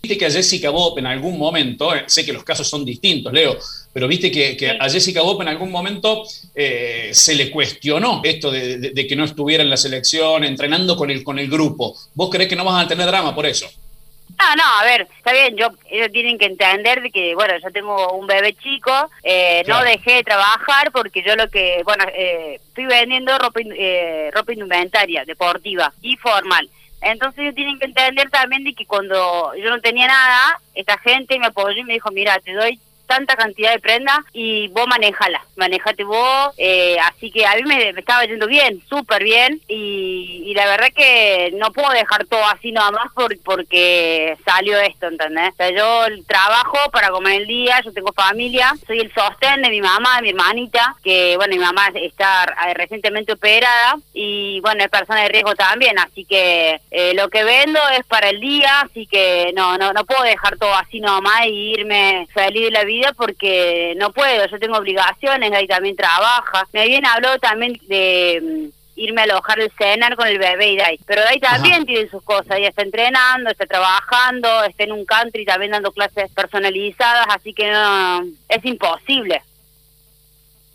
Viste 0.00 0.16
que 0.16 0.26
a 0.26 0.30
Jessica 0.30 0.70
Bob 0.70 0.98
en 0.98 1.06
algún 1.06 1.36
momento, 1.36 1.92
eh, 1.94 2.04
sé 2.06 2.24
que 2.24 2.32
los 2.32 2.44
casos 2.44 2.68
son 2.68 2.84
distintos, 2.84 3.32
Leo, 3.32 3.58
pero 3.92 4.06
viste 4.06 4.30
que, 4.30 4.76
a 4.78 4.88
Jessica 4.88 5.22
Bob 5.22 5.42
en 5.42 5.48
algún 5.48 5.72
momento 5.72 6.22
eh, 6.54 7.10
se 7.12 7.34
le 7.34 7.50
cuestionó 7.50 8.20
esto 8.22 8.50
de, 8.50 9.06
que 9.08 9.16
no 9.16 9.24
estuviera 9.24 9.64
en 9.64 9.70
la 9.70 9.76
selección, 9.76 10.44
entrenando 10.44 10.96
con 10.96 11.10
el, 11.10 11.24
con 11.24 11.38
el 11.38 11.50
grupo. 11.50 11.96
¿Vos 12.14 12.30
creés 12.30 12.48
que 12.48 12.54
no 12.54 12.64
vas 12.64 12.84
a 12.84 12.88
tener 12.88 13.06
drama 13.06 13.34
por 13.34 13.44
eso? 13.46 13.68
No, 14.38 14.54
no, 14.54 14.62
a 14.62 14.84
ver, 14.84 15.08
está 15.16 15.32
bien, 15.32 15.56
yo, 15.56 15.70
ellos 15.90 16.12
tienen 16.12 16.38
que 16.38 16.44
entender 16.44 17.02
de 17.02 17.10
que, 17.10 17.34
bueno, 17.34 17.54
yo 17.60 17.72
tengo 17.72 18.12
un 18.12 18.28
bebé 18.28 18.54
chico, 18.54 18.92
eh, 19.24 19.64
no 19.66 19.82
dejé 19.82 20.12
de 20.12 20.22
trabajar 20.22 20.92
porque 20.92 21.24
yo 21.26 21.34
lo 21.34 21.50
que, 21.50 21.82
bueno, 21.84 22.04
estoy 22.14 22.86
vendiendo 22.86 23.36
ropa, 23.36 23.60
ropa 24.32 24.52
indumentaria, 24.52 25.24
deportiva 25.24 25.92
y 26.02 26.16
formal. 26.16 26.70
Entonces 27.00 27.40
ellos 27.40 27.54
tienen 27.54 27.78
que 27.78 27.86
entender 27.86 28.28
también 28.30 28.64
de 28.64 28.74
que 28.74 28.84
cuando 28.86 29.54
yo 29.54 29.70
no 29.70 29.80
tenía 29.80 30.08
nada, 30.08 30.60
esta 30.74 30.98
gente 30.98 31.38
me 31.38 31.46
apoyó 31.46 31.78
y 31.78 31.84
me 31.84 31.94
dijo, 31.94 32.10
mira, 32.10 32.38
te 32.40 32.52
doy 32.52 32.80
tanta 33.08 33.36
cantidad 33.36 33.72
de 33.72 33.80
prenda 33.80 34.24
y 34.32 34.68
vos 34.68 34.86
manejala, 34.86 35.42
manejate 35.56 36.04
vos, 36.04 36.54
eh, 36.58 36.98
así 37.00 37.32
que 37.32 37.46
a 37.46 37.56
mí 37.56 37.62
me, 37.62 37.88
estaba 37.88 38.24
yendo 38.24 38.46
bien, 38.46 38.80
súper 38.88 39.24
bien 39.24 39.60
y, 39.66 40.52
la 40.58 40.66
verdad 40.66 40.88
que 40.94 41.52
no 41.56 41.70
puedo 41.70 41.90
dejar 41.90 42.26
todo 42.26 42.44
así 42.46 42.72
nada 42.72 42.90
más 42.90 43.12
por, 43.12 43.38
porque 43.42 44.36
salió 44.44 44.76
esto, 44.80 45.06
¿entendés? 45.06 45.52
O 45.52 45.56
sea, 45.56 45.70
yo 45.70 46.24
trabajo 46.26 46.78
para 46.90 47.10
comer 47.10 47.42
el 47.42 47.46
día, 47.46 47.80
yo 47.84 47.92
tengo 47.92 48.12
familia, 48.12 48.74
soy 48.86 48.98
el 48.98 49.12
sostén 49.14 49.62
de 49.62 49.70
mi 49.70 49.80
mamá, 49.80 50.16
de 50.16 50.22
mi 50.22 50.30
hermanita, 50.30 50.96
que 51.04 51.36
bueno, 51.36 51.54
mi 51.54 51.60
mamá 51.60 51.92
está 51.94 52.46
recientemente 52.74 53.34
operada 53.34 53.98
y 54.12 54.60
bueno, 54.60 54.82
es 54.82 54.90
persona 54.90 55.22
de 55.22 55.28
riesgo 55.28 55.54
también, 55.54 55.96
así 56.00 56.24
que 56.24 56.80
eh, 56.90 57.14
lo 57.14 57.28
que 57.28 57.44
vendo 57.44 57.78
es 57.96 58.04
para 58.06 58.30
el 58.30 58.40
día, 58.40 58.80
así 58.80 59.06
que 59.06 59.52
no, 59.54 59.78
no, 59.78 59.92
no 59.92 60.04
puedo 60.04 60.24
dejar 60.24 60.58
todo 60.58 60.74
así 60.74 60.98
nomás 60.98 61.46
y 61.46 61.74
irme 61.74 62.26
feliz 62.34 62.64
de 62.64 62.70
la 62.72 62.84
vida 62.84 62.97
porque 63.16 63.94
no 63.96 64.12
puedo, 64.12 64.46
yo 64.46 64.58
tengo 64.58 64.76
obligaciones, 64.76 65.52
ahí 65.52 65.66
también 65.66 65.96
trabaja. 65.96 66.66
Me 66.72 66.82
habían 66.82 67.06
hablado 67.06 67.38
también 67.38 67.78
de 67.88 68.40
mm, 68.42 69.00
irme 69.00 69.22
a 69.22 69.24
alojar 69.24 69.60
el 69.60 69.70
cenar 69.78 70.16
con 70.16 70.26
el 70.26 70.38
bebé 70.38 70.72
y 70.72 70.76
de 70.76 70.82
ahí. 70.82 71.00
Pero 71.06 71.22
de 71.22 71.28
ahí 71.28 71.40
también 71.40 71.86
tiene 71.86 72.08
sus 72.10 72.22
cosas, 72.22 72.58
ella 72.58 72.68
está 72.68 72.82
entrenando, 72.82 73.50
está 73.50 73.66
trabajando, 73.66 74.64
está 74.64 74.84
en 74.84 74.92
un 74.92 75.04
country 75.04 75.44
también 75.44 75.72
dando 75.72 75.92
clases 75.92 76.30
personalizadas, 76.32 77.26
así 77.30 77.52
que 77.52 77.70
no, 77.70 78.24
es 78.48 78.64
imposible. 78.64 79.42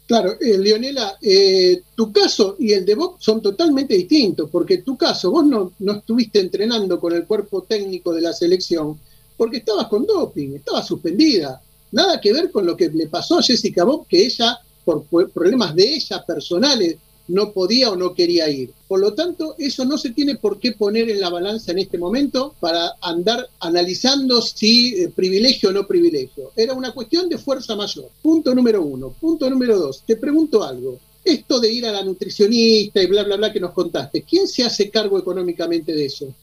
Claro, 0.06 0.34
eh, 0.40 0.58
Leonela, 0.58 1.18
eh, 1.22 1.82
tu 1.96 2.12
caso 2.12 2.56
y 2.60 2.74
el 2.74 2.86
de 2.86 2.96
Bob 2.96 3.16
son 3.20 3.42
totalmente 3.42 3.96
distintos, 3.96 4.50
porque 4.50 4.80
tu 4.80 4.98
caso, 4.98 5.32
vos 5.32 5.46
no, 5.46 5.72
no 5.80 5.94
estuviste 5.94 6.40
entrenando 6.40 7.00
con 7.00 7.14
el 7.14 7.26
cuerpo 7.26 7.64
técnico 7.64 8.14
de 8.14 8.22
la 8.22 8.34
selección, 8.34 9.00
porque 9.38 9.58
estabas 9.58 9.88
con 9.88 10.06
doping, 10.06 10.56
estabas 10.56 10.88
suspendida. 10.88 11.62
Nada 11.94 12.20
que 12.20 12.34
ver 12.34 12.52
con 12.52 12.66
lo 12.66 12.76
que 12.76 12.90
le 12.90 13.08
pasó 13.08 13.40
a 13.40 13.44
Jessica 13.44 13.84
Bob, 13.84 14.08
que 14.08 14.26
ella, 14.26 14.60
por 14.84 15.06
problemas 15.06 15.76
de 15.76 15.96
ella 15.96 16.26
personales, 16.26 16.98
no 17.28 17.52
podía 17.52 17.92
o 17.92 17.96
no 17.96 18.14
quería 18.14 18.50
ir. 18.50 18.72
Por 18.88 19.00
lo 19.00 19.14
tanto, 19.14 19.56
eso 19.58 19.86
no 19.86 19.98
se 19.98 20.10
tiene 20.10 20.36
por 20.36 20.60
qué 20.60 20.74
poner 20.74 21.10
en 21.10 21.22
la 21.22 21.30
balanza 21.30 21.72
en 21.72 21.80
este 21.80 21.98
momento 21.98 22.56
para 22.60 22.94
andar 23.00 23.48
analizando 23.60 24.42
si 24.42 24.96
eh, 24.96 25.10
privilegio 25.10 25.70
o 25.70 25.72
no 25.72 25.88
privilegio. 25.88 26.52
Era 26.56 26.74
una 26.74 26.92
cuestión 26.92 27.30
de 27.30 27.38
fuerza 27.38 27.76
mayor. 27.76 28.10
Punto 28.22 28.54
número 28.54 28.82
uno. 28.82 29.10
Punto 29.10 29.50
número 29.50 29.78
dos. 29.78 30.02
Te 30.06 30.18
pregunto 30.18 30.64
algo. 30.64 31.00
Esto 31.24 31.60
de 31.60 31.72
ir 31.72 31.86
a 31.86 31.92
la 31.92 32.04
nutricionista 32.04 33.02
y 33.02 33.06
bla, 33.06 33.24
bla, 33.24 33.38
bla 33.38 33.54
que 33.54 33.60
nos 33.60 33.72
contaste, 33.72 34.24
¿quién 34.24 34.46
se 34.46 34.64
hace 34.64 34.90
cargo 34.90 35.18
económicamente 35.18 35.94
de 35.94 36.06
eso? 36.06 36.34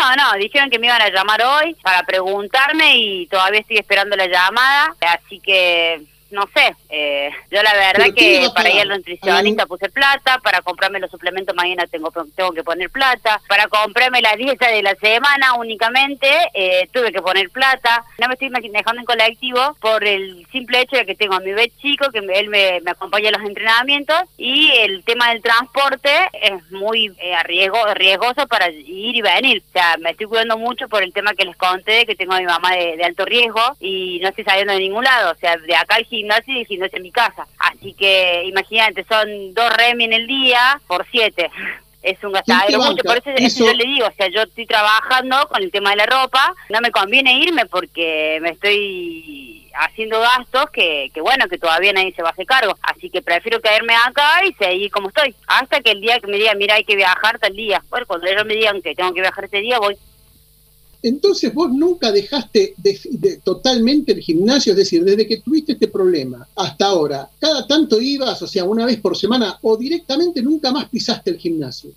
No, 0.00 0.16
no, 0.16 0.32
dijeron 0.38 0.70
que 0.70 0.78
me 0.78 0.86
iban 0.86 1.02
a 1.02 1.10
llamar 1.10 1.42
hoy 1.42 1.76
para 1.82 2.02
preguntarme 2.04 2.96
y 2.96 3.26
todavía 3.26 3.60
estoy 3.60 3.76
esperando 3.76 4.16
la 4.16 4.26
llamada, 4.26 4.94
así 5.00 5.38
que 5.40 6.00
no 6.30 6.48
sé, 6.54 6.74
eh, 6.88 7.30
yo 7.50 7.62
la 7.62 7.74
verdad 7.74 8.06
que 8.14 8.48
para 8.54 8.70
ir 8.70 8.80
al 8.82 8.88
nutricionista 8.88 9.66
puse 9.66 9.88
plata, 9.88 10.38
para 10.38 10.62
comprarme 10.62 11.00
los 11.00 11.10
suplementos 11.10 11.54
mañana 11.54 11.86
tengo 11.86 12.10
tengo 12.34 12.52
que 12.52 12.62
poner 12.62 12.90
plata, 12.90 13.40
para 13.48 13.68
comprarme 13.68 14.20
la 14.20 14.36
dieta 14.36 14.68
de 14.68 14.82
la 14.82 14.94
semana 14.94 15.54
únicamente 15.54 16.28
eh, 16.54 16.88
tuve 16.92 17.12
que 17.12 17.22
poner 17.22 17.50
plata, 17.50 18.04
no 18.18 18.28
me 18.28 18.34
estoy 18.34 18.50
manejando 18.50 19.00
en 19.00 19.06
colectivo 19.06 19.76
por 19.80 20.04
el 20.04 20.46
simple 20.52 20.82
hecho 20.82 20.96
de 20.96 21.06
que 21.06 21.14
tengo 21.14 21.34
a 21.34 21.40
mi 21.40 21.46
bebé 21.46 21.72
chico, 21.80 22.10
que 22.10 22.18
él 22.18 22.48
me, 22.48 22.80
acompaña 22.86 23.28
en 23.28 23.34
los 23.34 23.48
entrenamientos 23.48 24.20
y 24.36 24.70
el 24.78 25.04
tema 25.04 25.30
del 25.30 25.42
transporte 25.42 26.10
es 26.32 26.70
muy 26.70 27.12
eh, 27.18 27.36
riesgoso 27.94 28.46
para 28.48 28.70
ir 28.70 29.16
y 29.16 29.22
venir, 29.22 29.62
o 29.68 29.72
sea, 29.72 29.96
me 29.98 30.10
estoy 30.10 30.26
cuidando 30.26 30.58
mucho 30.58 30.88
por 30.88 31.02
el 31.02 31.12
tema 31.12 31.34
que 31.34 31.44
les 31.44 31.56
conté, 31.56 32.06
que 32.06 32.16
tengo 32.16 32.34
a 32.34 32.40
mi 32.40 32.46
mamá 32.46 32.72
de, 32.72 33.02
alto 33.04 33.24
riesgo 33.24 33.60
y 33.80 34.20
no 34.22 34.28
estoy 34.28 34.44
saliendo 34.44 34.72
de 34.72 34.80
ningún 34.80 35.04
lado, 35.04 35.32
o 35.32 35.36
sea, 35.36 35.56
de 35.56 35.74
acá 35.74 35.96
al 35.96 36.06
gimnasio 36.20 36.60
y 36.60 36.64
gimnasio 36.64 36.96
en 36.96 37.02
mi 37.02 37.12
casa. 37.12 37.46
Así 37.58 37.94
que 37.94 38.44
imagínate, 38.44 39.04
son 39.04 39.54
dos 39.54 39.72
remi 39.76 40.04
en 40.04 40.12
el 40.12 40.26
día 40.26 40.80
por 40.86 41.06
siete. 41.10 41.50
Es 42.02 42.16
un 42.24 42.32
gastadero 42.32 42.78
mucho, 42.78 43.04
por 43.04 43.18
eso, 43.18 43.62
yo 43.62 43.74
le 43.74 43.84
digo, 43.84 44.06
o 44.06 44.12
sea, 44.12 44.28
yo 44.28 44.40
estoy 44.40 44.64
trabajando 44.64 45.36
con 45.50 45.62
el 45.62 45.70
tema 45.70 45.90
de 45.90 45.96
la 45.96 46.06
ropa, 46.06 46.54
no 46.70 46.80
me 46.80 46.90
conviene 46.90 47.38
irme 47.38 47.66
porque 47.66 48.38
me 48.40 48.52
estoy 48.52 49.70
haciendo 49.74 50.18
gastos 50.18 50.70
que, 50.70 51.10
que 51.12 51.20
bueno, 51.20 51.46
que 51.48 51.58
todavía 51.58 51.92
nadie 51.92 52.14
se 52.14 52.22
va 52.22 52.30
a 52.30 52.32
hacer 52.32 52.46
cargo. 52.46 52.74
Así 52.80 53.10
que 53.10 53.20
prefiero 53.20 53.60
quedarme 53.60 53.94
acá 53.94 54.44
y 54.46 54.54
seguir 54.54 54.90
como 54.90 55.08
estoy. 55.08 55.34
Hasta 55.46 55.82
que 55.82 55.90
el 55.90 56.00
día 56.00 56.18
que 56.20 56.26
me 56.26 56.38
digan, 56.38 56.56
mira, 56.56 56.76
hay 56.76 56.84
que 56.84 56.96
viajar 56.96 57.38
tal 57.38 57.54
día. 57.54 57.82
Bueno, 57.90 58.06
cuando 58.06 58.26
ellos 58.26 58.46
me 58.46 58.54
digan 58.54 58.80
que 58.80 58.94
tengo 58.94 59.12
que 59.12 59.20
viajar 59.20 59.44
ese 59.44 59.58
día, 59.58 59.78
voy. 59.78 59.96
Entonces 61.02 61.52
vos 61.54 61.70
nunca 61.70 62.12
dejaste 62.12 62.74
totalmente 63.42 64.12
el 64.12 64.20
gimnasio, 64.20 64.72
es 64.72 64.78
decir, 64.78 65.02
desde 65.04 65.26
que 65.26 65.38
tuviste 65.38 65.72
este 65.72 65.88
problema 65.88 66.46
hasta 66.56 66.86
ahora, 66.86 67.28
cada 67.38 67.66
tanto 67.66 68.00
ibas, 68.00 68.40
o 68.42 68.46
sea, 68.46 68.64
una 68.64 68.84
vez 68.84 69.00
por 69.00 69.16
semana, 69.16 69.58
o 69.62 69.76
directamente 69.76 70.42
nunca 70.42 70.72
más 70.72 70.88
pisaste 70.88 71.30
el 71.30 71.38
gimnasio. 71.38 71.90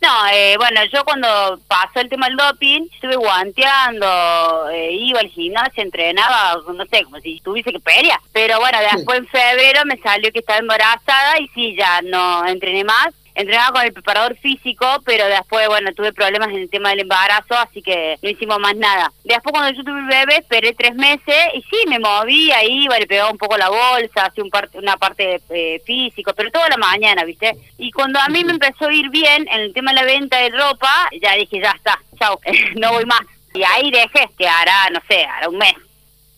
No, 0.00 0.28
eh, 0.32 0.54
bueno, 0.56 0.80
yo 0.92 1.04
cuando 1.04 1.58
pasó 1.66 2.00
el 2.00 2.08
tema 2.08 2.28
del 2.28 2.36
doping, 2.36 2.82
estuve 2.94 3.16
guanteando, 3.16 4.68
eh, 4.70 4.92
iba 4.92 5.18
al 5.18 5.28
gimnasio, 5.28 5.82
entrenaba, 5.82 6.60
no 6.72 6.86
sé, 6.86 7.02
como 7.02 7.18
si 7.18 7.40
tuviese 7.40 7.72
que 7.72 7.80
pelear. 7.80 8.20
Pero 8.32 8.60
bueno, 8.60 8.78
después 8.94 9.18
en 9.18 9.26
febrero 9.26 9.80
me 9.86 9.98
salió 9.98 10.30
que 10.30 10.38
estaba 10.38 10.60
embarazada 10.60 11.40
y 11.40 11.48
sí, 11.48 11.74
ya 11.76 12.00
no 12.02 12.46
entrené 12.46 12.84
más 12.84 13.08
entrenaba 13.38 13.72
con 13.72 13.86
el 13.86 13.92
preparador 13.92 14.36
físico, 14.36 14.86
pero 15.04 15.26
después, 15.26 15.68
bueno, 15.68 15.92
tuve 15.94 16.12
problemas 16.12 16.48
en 16.50 16.56
el 16.56 16.70
tema 16.70 16.90
del 16.90 17.00
embarazo, 17.00 17.54
así 17.54 17.80
que 17.82 18.18
no 18.20 18.28
hicimos 18.28 18.58
más 18.58 18.76
nada. 18.76 19.12
Después 19.24 19.52
cuando 19.52 19.76
yo 19.76 19.84
tuve 19.84 20.00
el 20.00 20.06
bebé, 20.06 20.38
esperé 20.38 20.74
tres 20.74 20.94
meses 20.96 21.36
y 21.54 21.62
sí, 21.62 21.76
me 21.86 22.00
movía, 22.00 22.64
iba, 22.64 22.98
le 22.98 23.06
pegaba 23.06 23.30
un 23.30 23.38
poco 23.38 23.56
la 23.56 23.68
bolsa, 23.68 24.26
hacía 24.26 24.42
un 24.42 24.50
parte, 24.50 24.78
una 24.78 24.96
parte 24.96 25.40
eh, 25.50 25.80
físico, 25.86 26.32
pero 26.36 26.50
toda 26.50 26.68
la 26.68 26.76
mañana, 26.76 27.24
¿viste? 27.24 27.56
Y 27.78 27.92
cuando 27.92 28.18
a 28.18 28.28
mí 28.28 28.44
me 28.44 28.52
empezó 28.52 28.86
a 28.86 28.92
ir 28.92 29.08
bien 29.10 29.46
en 29.48 29.60
el 29.60 29.72
tema 29.72 29.92
de 29.92 29.96
la 29.96 30.04
venta 30.04 30.38
de 30.38 30.50
ropa, 30.50 31.08
ya 31.22 31.34
dije, 31.34 31.60
ya 31.60 31.70
está, 31.70 32.00
chao, 32.18 32.40
no 32.76 32.92
voy 32.92 33.04
más. 33.06 33.20
Y 33.54 33.62
ahí 33.62 33.90
dejé, 33.90 34.28
que 34.36 34.48
hará, 34.48 34.90
no 34.92 35.00
sé, 35.08 35.24
hará 35.24 35.48
un 35.48 35.58
mes. 35.58 35.74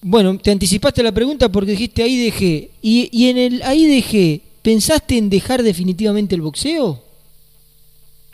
Bueno, 0.02 0.38
te 0.38 0.50
anticipaste 0.50 1.02
la 1.02 1.12
pregunta 1.12 1.50
porque 1.50 1.72
dijiste 1.72 2.02
ahí 2.02 2.24
dejé. 2.24 2.70
Y, 2.80 3.08
y 3.12 3.30
en 3.30 3.38
el 3.38 3.62
ahí 3.62 3.86
dejé, 3.86 4.40
¿Pensaste 4.62 5.16
en 5.16 5.30
dejar 5.30 5.62
definitivamente 5.62 6.34
el 6.34 6.42
boxeo? 6.42 7.02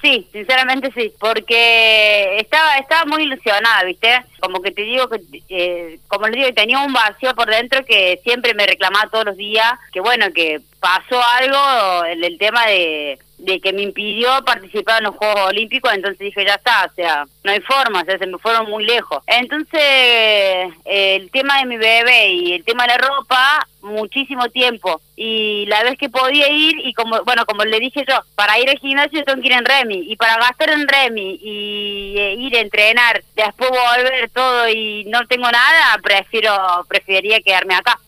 Sí, 0.02 0.28
sinceramente 0.30 0.90
sí, 0.94 1.12
porque 1.18 2.38
estaba 2.38 2.76
estaba 2.76 3.06
muy 3.06 3.22
ilusionada, 3.22 3.82
¿viste? 3.84 4.08
Como 4.40 4.60
que 4.60 4.70
te 4.70 4.82
digo 4.82 5.08
que, 5.08 5.20
eh, 5.48 5.98
como 6.06 6.28
le 6.28 6.36
digo, 6.36 6.52
tenía 6.54 6.80
un 6.80 6.92
vacío 6.92 7.34
por 7.34 7.48
dentro 7.48 7.84
que 7.84 8.20
siempre 8.22 8.54
me 8.54 8.66
reclamaba 8.66 9.08
todos 9.10 9.24
los 9.24 9.36
días, 9.36 9.72
que 9.92 10.00
bueno, 10.00 10.26
que 10.32 10.60
pasó 10.80 11.20
algo 11.20 12.04
en 12.06 12.22
el 12.22 12.38
tema 12.38 12.66
de, 12.66 13.18
de 13.38 13.60
que 13.60 13.72
me 13.72 13.82
impidió 13.82 14.44
participar 14.44 14.98
en 14.98 15.04
los 15.04 15.16
Juegos 15.16 15.48
Olímpicos, 15.48 15.92
entonces 15.92 16.18
dije, 16.18 16.44
ya 16.44 16.54
está, 16.54 16.86
o 16.90 16.94
sea, 16.94 17.24
no 17.44 17.52
hay 17.52 17.60
forma, 17.60 18.02
o 18.02 18.04
sea, 18.04 18.18
se 18.18 18.26
me 18.26 18.38
fueron 18.38 18.68
muy 18.70 18.84
lejos. 18.84 19.22
Entonces, 19.26 20.72
el 20.84 21.30
tema 21.30 21.58
de 21.58 21.66
mi 21.66 21.76
bebé 21.76 22.32
y 22.32 22.52
el 22.54 22.64
tema 22.64 22.84
de 22.84 22.88
la 22.88 22.98
ropa, 22.98 23.66
muchísimo 23.82 24.48
tiempo. 24.48 25.00
Y 25.16 25.66
la 25.66 25.82
vez 25.82 25.96
que 25.96 26.08
podía 26.08 26.48
ir, 26.48 26.76
y 26.84 26.92
como, 26.94 27.22
bueno, 27.24 27.46
como 27.46 27.64
le 27.64 27.78
dije 27.78 28.04
yo, 28.08 28.20
para 28.34 28.58
ir 28.58 28.68
al 28.68 28.78
gimnasio 28.78 29.24
tengo 29.24 29.40
que 29.40 29.48
ir 29.48 29.52
en 29.52 29.64
Remi, 29.64 30.04
y 30.10 30.16
para 30.16 30.38
gastar 30.38 30.70
en 30.70 30.88
Remi 30.88 31.38
y 31.42 32.14
eh, 32.18 32.34
ir 32.38 32.56
a 32.56 32.60
entrenar, 32.60 33.22
después 33.34 33.70
volver 33.70 34.30
todo 34.30 34.68
y 34.68 35.04
no 35.06 35.26
tengo 35.26 35.50
nada, 35.50 35.98
prefiero, 36.02 36.84
preferiría 36.88 37.40
quedarme 37.40 37.74
acá. 37.74 37.98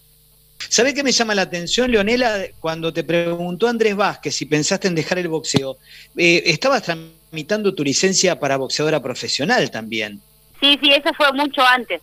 ¿Sabés 0.68 0.94
qué 0.94 1.02
me 1.02 1.12
llama 1.12 1.34
la 1.34 1.42
atención, 1.42 1.90
Leonela? 1.90 2.46
Cuando 2.60 2.92
te 2.92 3.04
preguntó 3.04 3.68
Andrés 3.68 3.96
Vázquez 3.96 4.34
si 4.34 4.46
pensaste 4.46 4.88
en 4.88 4.94
dejar 4.94 5.18
el 5.18 5.28
boxeo, 5.28 5.78
eh, 6.16 6.42
estabas 6.46 6.82
tramitando 6.82 7.74
tu 7.74 7.84
licencia 7.84 8.38
para 8.38 8.56
boxeadora 8.56 9.00
profesional 9.00 9.70
también. 9.70 10.20
Sí, 10.60 10.78
sí, 10.82 10.92
eso 10.92 11.10
fue 11.16 11.32
mucho 11.32 11.62
antes. 11.62 12.02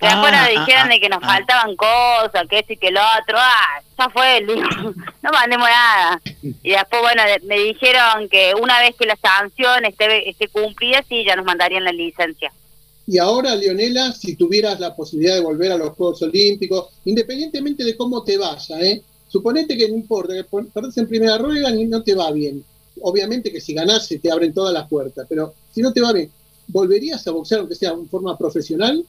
Que 0.00 0.08
nos 0.08 0.26
ah, 0.32 0.48
dijeron 0.48 0.86
ah, 0.86 0.88
de 0.88 1.00
que 1.00 1.08
nos 1.08 1.22
ah. 1.22 1.26
faltaban 1.26 1.76
cosas, 1.76 2.48
que 2.48 2.58
esto 2.58 2.72
y 2.72 2.76
que 2.76 2.90
lo 2.90 3.00
otro. 3.20 3.38
Ah, 3.38 3.80
ya 3.96 4.08
fue, 4.10 4.40
no 5.22 5.30
mandemos 5.30 5.68
nada. 5.68 6.20
Y 6.42 6.70
después, 6.70 7.02
bueno, 7.02 7.22
me 7.44 7.56
dijeron 7.56 8.28
que 8.28 8.52
una 8.60 8.80
vez 8.80 8.96
que 8.98 9.06
la 9.06 9.14
sanción 9.16 9.84
esté, 9.84 10.28
esté 10.28 10.48
cumplida, 10.48 11.04
sí, 11.08 11.24
ya 11.24 11.36
nos 11.36 11.44
mandarían 11.44 11.84
la 11.84 11.92
licencia. 11.92 12.52
Y 13.06 13.18
ahora, 13.18 13.54
Leonela, 13.56 14.12
si 14.12 14.36
tuvieras 14.36 14.78
la 14.78 14.94
posibilidad 14.94 15.34
de 15.34 15.40
volver 15.40 15.72
a 15.72 15.76
los 15.76 15.90
Juegos 15.90 16.22
Olímpicos, 16.22 16.86
independientemente 17.04 17.84
de 17.84 17.96
cómo 17.96 18.22
te 18.22 18.38
vaya, 18.38 18.80
¿eh? 18.80 19.02
suponete 19.28 19.76
que 19.76 19.88
no 19.88 19.94
importa, 19.94 20.34
que 20.34 20.44
perdés 20.44 20.98
en 20.98 21.08
primera 21.08 21.38
rueda 21.38 21.70
y 21.70 21.86
no 21.86 22.02
te 22.02 22.14
va 22.14 22.30
bien. 22.30 22.64
Obviamente 23.00 23.50
que 23.50 23.60
si 23.60 23.72
ganás 23.72 24.06
se 24.06 24.18
te 24.18 24.30
abren 24.30 24.52
todas 24.52 24.74
las 24.74 24.88
puertas, 24.88 25.26
pero 25.28 25.54
si 25.72 25.80
no 25.80 25.92
te 25.92 26.02
va 26.02 26.12
bien, 26.12 26.30
¿volverías 26.68 27.26
a 27.26 27.30
boxear 27.30 27.60
aunque 27.60 27.74
sea 27.74 27.90
en 27.90 28.08
forma 28.08 28.36
profesional? 28.36 29.04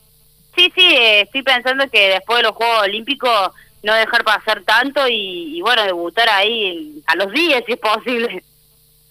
Sí, 0.55 0.71
sí, 0.73 0.95
estoy 0.97 1.43
pensando 1.43 1.89
que 1.89 2.09
después 2.09 2.37
de 2.37 2.43
los 2.43 2.53
Juegos 2.53 2.83
Olímpicos 2.83 3.51
no 3.83 3.93
dejar 3.93 4.23
pasar 4.23 4.63
tanto 4.63 5.07
y, 5.09 5.57
y 5.57 5.61
bueno, 5.61 5.83
debutar 5.83 6.29
ahí 6.29 7.03
a 7.05 7.15
los 7.15 7.31
días 7.33 7.63
si 7.65 7.73
es 7.73 7.79
posible. 7.79 8.43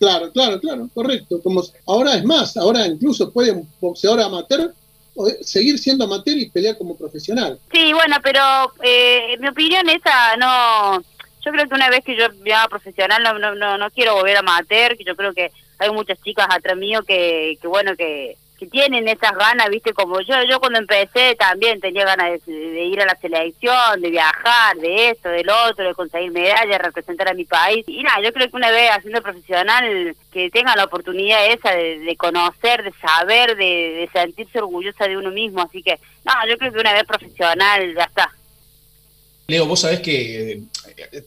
Claro, 0.03 0.33
claro, 0.33 0.59
claro, 0.59 0.89
correcto. 0.93 1.41
Como 1.41 1.63
ahora 1.87 2.17
es 2.17 2.25
más, 2.25 2.57
ahora 2.57 2.85
incluso 2.89 3.33
puede 3.33 3.53
un 3.53 3.69
boxeador 3.81 4.21
amateur 4.21 4.75
seguir 5.43 5.79
siendo 5.79 6.07
amateur 6.07 6.37
y 6.37 6.51
pelear 6.51 6.77
como 6.77 6.97
profesional. 6.97 7.57
Sí, 7.71 7.93
bueno, 7.93 8.17
pero 8.21 8.41
eh, 8.83 9.37
mi 9.39 9.47
opinión 9.47 9.89
esa 9.89 10.37
no. 10.39 11.01
Yo 11.45 11.53
creo 11.53 11.69
que 11.69 11.75
una 11.77 11.89
vez 11.89 12.03
que 12.05 12.17
yo 12.17 12.27
ya 12.45 12.67
profesional 12.67 13.23
no, 13.23 13.39
no, 13.39 13.55
no, 13.55 13.79
no 13.79 13.91
quiero 13.93 14.15
volver 14.15 14.35
a 14.35 14.41
amateur, 14.41 14.97
que 14.97 15.05
yo 15.05 15.15
creo 15.15 15.33
que 15.35 15.53
hay 15.79 15.91
muchas 15.93 16.21
chicas 16.21 16.49
atrás 16.51 16.77
mío 16.77 17.05
que, 17.05 17.57
que 17.61 17.69
bueno, 17.69 17.95
que 17.95 18.37
que 18.63 18.69
tienen 18.69 19.09
esas 19.09 19.33
ganas, 19.33 19.69
viste, 19.71 19.93
como 19.93 20.21
yo, 20.21 20.41
yo 20.49 20.61
cuando 20.61 20.79
empecé 20.79 21.35
también 21.35 21.81
tenía 21.81 22.05
ganas 22.05 22.45
de, 22.47 22.85
ir 22.85 23.01
a 23.01 23.07
la 23.07 23.17
selección, 23.17 24.01
de 24.01 24.11
viajar, 24.11 24.77
de 24.77 25.11
esto, 25.11 25.31
del 25.31 25.51
otro, 25.51 25.85
de 25.85 25.95
conseguir 25.95 26.31
medallas, 26.31 26.81
representar 26.81 27.29
a 27.29 27.35
mi 27.35 27.45
país. 27.45 27.85
Y 27.89 28.05
nada, 28.05 28.23
yo 28.23 28.33
creo 28.33 28.49
que 28.49 28.57
una 28.57 28.71
vez 28.71 28.89
haciendo 28.93 29.21
profesional, 29.21 30.15
que 30.33 30.49
tenga 30.51 30.77
la 30.77 30.85
oportunidad 30.85 31.45
esa 31.47 31.73
de, 31.73 32.15
conocer, 32.17 32.85
de 32.85 32.93
saber, 32.93 33.57
de, 33.57 33.65
de, 33.65 34.11
sentirse 34.13 34.61
orgullosa 34.61 35.09
de 35.09 35.17
uno 35.17 35.33
mismo. 35.33 35.63
Así 35.63 35.83
que, 35.83 35.99
no, 36.25 36.33
yo 36.49 36.57
creo 36.57 36.73
que 36.73 36.79
una 36.79 36.93
vez 36.93 37.05
profesional 37.05 37.95
ya 37.97 38.05
está. 38.05 38.31
Leo, 39.47 39.67
vos 39.67 39.81
sabés 39.81 40.01
que 40.01 40.53
eh, 40.53 40.63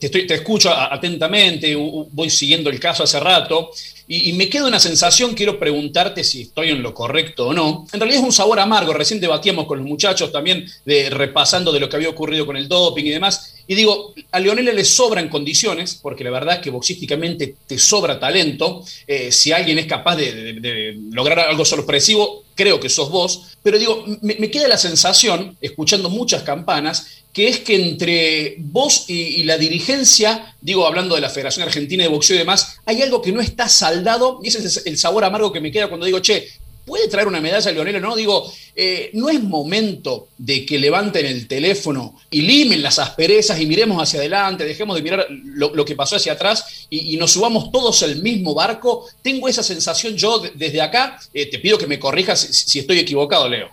te, 0.00 0.06
estoy, 0.06 0.26
escucho 0.28 0.72
atentamente, 0.72 1.74
voy 1.74 2.30
siguiendo 2.30 2.70
el 2.70 2.80
caso 2.80 3.02
hace 3.02 3.20
rato, 3.20 3.70
y, 4.08 4.32
me 4.34 4.48
queda 4.48 4.68
una 4.68 4.78
sensación, 4.78 5.34
quiero 5.34 5.58
preguntarte 5.58 6.22
si 6.22 6.42
estoy 6.42 6.70
en 6.70 6.80
lo 6.80 6.94
correcto 6.94 7.48
o 7.48 7.52
no. 7.52 7.88
En 7.92 7.98
realidad 7.98 8.20
es 8.20 8.26
un 8.26 8.32
sabor 8.32 8.60
amargo, 8.60 8.92
recién 8.92 9.18
debatíamos 9.18 9.66
con 9.66 9.78
los 9.78 9.86
muchachos 9.88 10.30
también, 10.30 10.64
de, 10.84 11.10
repasando 11.10 11.72
de 11.72 11.80
lo 11.80 11.88
que 11.88 11.96
había 11.96 12.08
ocurrido 12.08 12.46
con 12.46 12.56
el 12.56 12.68
doping 12.68 13.04
y 13.04 13.10
demás, 13.10 13.56
y 13.68 13.74
digo, 13.74 14.14
a 14.30 14.38
Leonela 14.38 14.72
le 14.72 14.84
sobran 14.84 15.28
condiciones, 15.28 15.98
porque 16.00 16.22
la 16.22 16.30
verdad 16.30 16.56
es 16.56 16.60
que 16.60 16.70
boxísticamente 16.70 17.56
te 17.66 17.78
sobra 17.78 18.20
talento. 18.20 18.84
Eh, 19.08 19.32
si 19.32 19.50
alguien 19.50 19.78
es 19.78 19.86
capaz 19.86 20.16
de, 20.16 20.96
lograr 21.10 21.40
algo 21.40 21.64
sorpresivo, 21.64 22.44
creo 22.54 22.78
que 22.78 22.88
sos 22.88 23.10
vos. 23.10 23.56
Pero 23.64 23.78
digo, 23.78 24.04
me, 24.22 24.50
queda 24.50 24.68
la 24.68 24.78
sensación, 24.78 25.56
escuchando 25.60 26.08
muchas 26.08 26.44
campanas, 26.44 27.24
que 27.36 27.48
es 27.48 27.60
que 27.60 27.76
entre 27.76 28.54
vos 28.56 29.04
y, 29.08 29.44
la 29.44 29.58
dirigencia, 29.58 30.54
digo, 30.62 30.86
hablando 30.86 31.16
de 31.16 31.20
la 31.20 31.28
Federación 31.28 31.68
Argentina 31.68 32.02
de 32.02 32.08
Boxeo 32.08 32.34
y 32.34 32.38
demás, 32.38 32.78
hay 32.86 33.02
algo 33.02 33.20
que 33.20 33.30
no 33.30 33.42
está 33.42 33.68
saldado, 33.68 34.40
y 34.42 34.48
ese 34.48 34.64
es 34.64 34.86
el 34.86 34.96
sabor 34.96 35.22
amargo 35.22 35.52
que 35.52 35.60
me 35.60 35.70
queda 35.70 35.88
cuando 35.88 36.06
digo, 36.06 36.20
che, 36.20 36.48
puede 36.86 37.08
traer 37.08 37.28
una 37.28 37.42
medalla 37.42 37.70
Leonel 37.72 38.00
no. 38.00 38.16
Digo, 38.16 38.50
eh, 38.74 39.10
no 39.12 39.28
es 39.28 39.42
momento 39.42 40.28
de 40.38 40.64
que 40.64 40.78
levanten 40.78 41.26
el 41.26 41.46
teléfono 41.46 42.18
y 42.30 42.40
limen 42.40 42.82
las 42.82 42.98
asperezas 42.98 43.60
y 43.60 43.66
miremos 43.66 44.02
hacia 44.02 44.20
adelante, 44.20 44.64
dejemos 44.64 44.96
de 44.96 45.02
mirar 45.02 45.26
lo, 45.28 45.84
que 45.84 45.94
pasó 45.94 46.16
hacia 46.16 46.32
atrás 46.32 46.86
y, 46.88 47.18
nos 47.18 47.32
subamos 47.32 47.70
todos 47.70 48.02
al 48.02 48.16
mismo 48.22 48.54
barco. 48.54 49.06
Tengo 49.20 49.46
esa 49.46 49.62
sensación 49.62 50.16
yo 50.16 50.38
desde 50.38 50.80
acá. 50.80 51.20
Eh, 51.34 51.50
te 51.50 51.58
pido 51.58 51.76
que 51.76 51.86
me 51.86 51.98
corrijas 51.98 52.40
si 52.40 52.78
estoy 52.78 52.98
equivocado, 52.98 53.46
Leo. 53.46 53.68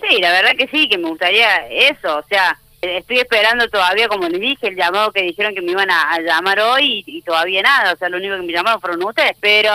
Sí, 0.00 0.18
la 0.18 0.32
verdad 0.32 0.56
que 0.56 0.66
sí, 0.68 0.88
que 0.88 0.96
me 0.96 1.10
gustaría 1.10 1.68
eso, 1.68 2.16
o 2.16 2.24
sea, 2.26 2.58
estoy 2.80 3.18
esperando 3.18 3.68
todavía, 3.68 4.08
como 4.08 4.28
les 4.28 4.40
dije, 4.40 4.68
el 4.68 4.76
llamado 4.76 5.12
que 5.12 5.22
dijeron 5.22 5.54
que 5.54 5.62
me 5.62 5.72
iban 5.72 5.90
a, 5.90 6.20
llamar 6.20 6.60
hoy 6.60 7.02
y, 7.06 7.22
todavía 7.22 7.62
nada, 7.62 7.94
o 7.94 7.96
sea, 7.96 8.08
lo 8.08 8.18
único 8.18 8.36
que 8.36 8.42
me 8.42 8.52
llamaron 8.52 8.80
fueron 8.80 9.04
ustedes, 9.04 9.36
pero 9.40 9.70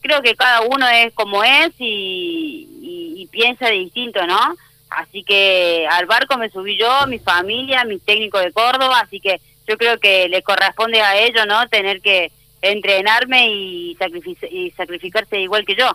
creo 0.00 0.22
que 0.22 0.34
cada 0.34 0.62
uno 0.62 0.88
es 0.88 1.12
como 1.14 1.44
es 1.44 1.70
y, 1.78 2.68
y, 3.16 3.26
piensa 3.30 3.68
distinto, 3.68 4.26
¿no? 4.26 4.56
Así 4.90 5.22
que 5.22 5.86
al 5.90 6.06
barco 6.06 6.38
me 6.38 6.50
subí 6.50 6.76
yo, 6.76 7.06
mi 7.06 7.18
familia, 7.18 7.84
mi 7.84 7.98
técnico 7.98 8.38
de 8.38 8.52
Córdoba, 8.52 9.00
así 9.00 9.20
que 9.20 9.40
yo 9.68 9.76
creo 9.76 10.00
que 10.00 10.28
le 10.28 10.42
corresponde 10.42 11.00
a 11.02 11.18
ellos, 11.18 11.46
¿no? 11.46 11.68
Tener 11.68 12.00
que 12.00 12.32
entrenarme 12.62 13.48
y, 13.50 13.96
y 14.50 14.70
sacrificarse 14.72 15.40
igual 15.40 15.64
que 15.64 15.76
yo 15.76 15.94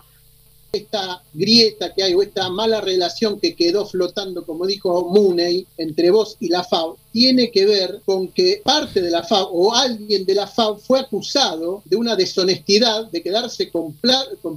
esta 0.74 1.22
grieta 1.32 1.92
que 1.94 2.02
hay 2.02 2.14
o 2.14 2.22
esta 2.22 2.48
mala 2.48 2.80
relación 2.80 3.40
que 3.40 3.54
quedó 3.54 3.86
flotando, 3.86 4.44
como 4.44 4.66
dijo 4.66 5.08
Mooney, 5.10 5.66
entre 5.78 6.10
vos 6.10 6.36
y 6.40 6.48
la 6.48 6.64
FAO, 6.64 6.96
tiene 7.12 7.50
que 7.50 7.64
ver 7.64 8.00
con 8.04 8.28
que 8.28 8.60
parte 8.64 9.00
de 9.00 9.10
la 9.10 9.22
FAO 9.22 9.48
o 9.50 9.74
alguien 9.74 10.24
de 10.24 10.34
la 10.34 10.46
FAO 10.46 10.78
fue 10.78 11.00
acusado 11.00 11.82
de 11.84 11.96
una 11.96 12.16
deshonestidad, 12.16 13.10
de 13.10 13.22
quedarse 13.22 13.70
con, 13.70 13.94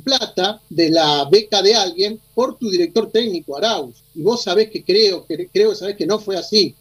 plata 0.03 0.59
de 0.69 0.89
la 0.89 1.25
beca 1.29 1.61
de 1.61 1.75
alguien 1.75 2.19
por 2.33 2.57
tu 2.57 2.69
director 2.69 3.11
técnico, 3.11 3.57
Arauz. 3.57 3.95
Y 4.15 4.21
vos 4.21 4.43
sabés 4.43 4.69
que 4.69 4.83
creo, 4.83 5.25
que 5.25 5.47
creo 5.47 5.75
sabés 5.75 5.95
que 5.95 6.07
no 6.07 6.19
fue 6.19 6.37
así. 6.37 6.75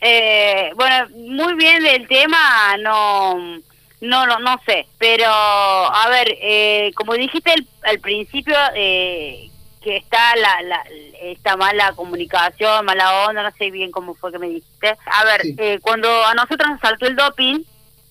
Eh, 0.00 0.70
bueno, 0.76 1.08
muy 1.14 1.54
bien 1.54 1.82
del 1.82 2.06
tema, 2.06 2.76
no 2.78 3.62
no, 4.04 4.26
no, 4.26 4.38
no 4.38 4.60
sé, 4.66 4.86
pero 4.98 5.26
a 5.26 6.08
ver, 6.08 6.28
eh, 6.40 6.92
como 6.94 7.14
dijiste 7.14 7.52
al, 7.82 7.98
principio, 8.00 8.54
eh, 8.74 9.48
que 9.82 9.96
está 9.96 10.36
la, 10.36 10.62
la, 10.62 10.84
esta 11.22 11.56
mala 11.56 11.92
comunicación, 11.92 12.84
mala 12.84 13.26
onda, 13.26 13.42
no 13.42 13.50
sé 13.52 13.70
bien 13.70 13.90
cómo 13.90 14.14
fue 14.14 14.30
que 14.30 14.38
me 14.38 14.48
dijiste. 14.48 14.96
A 15.06 15.24
ver, 15.24 15.42
eh, 15.58 15.78
cuando 15.80 16.08
a 16.24 16.34
nosotros 16.34 16.70
nos 16.70 16.80
saltó 16.80 17.06
el 17.06 17.16
doping, 17.16 17.60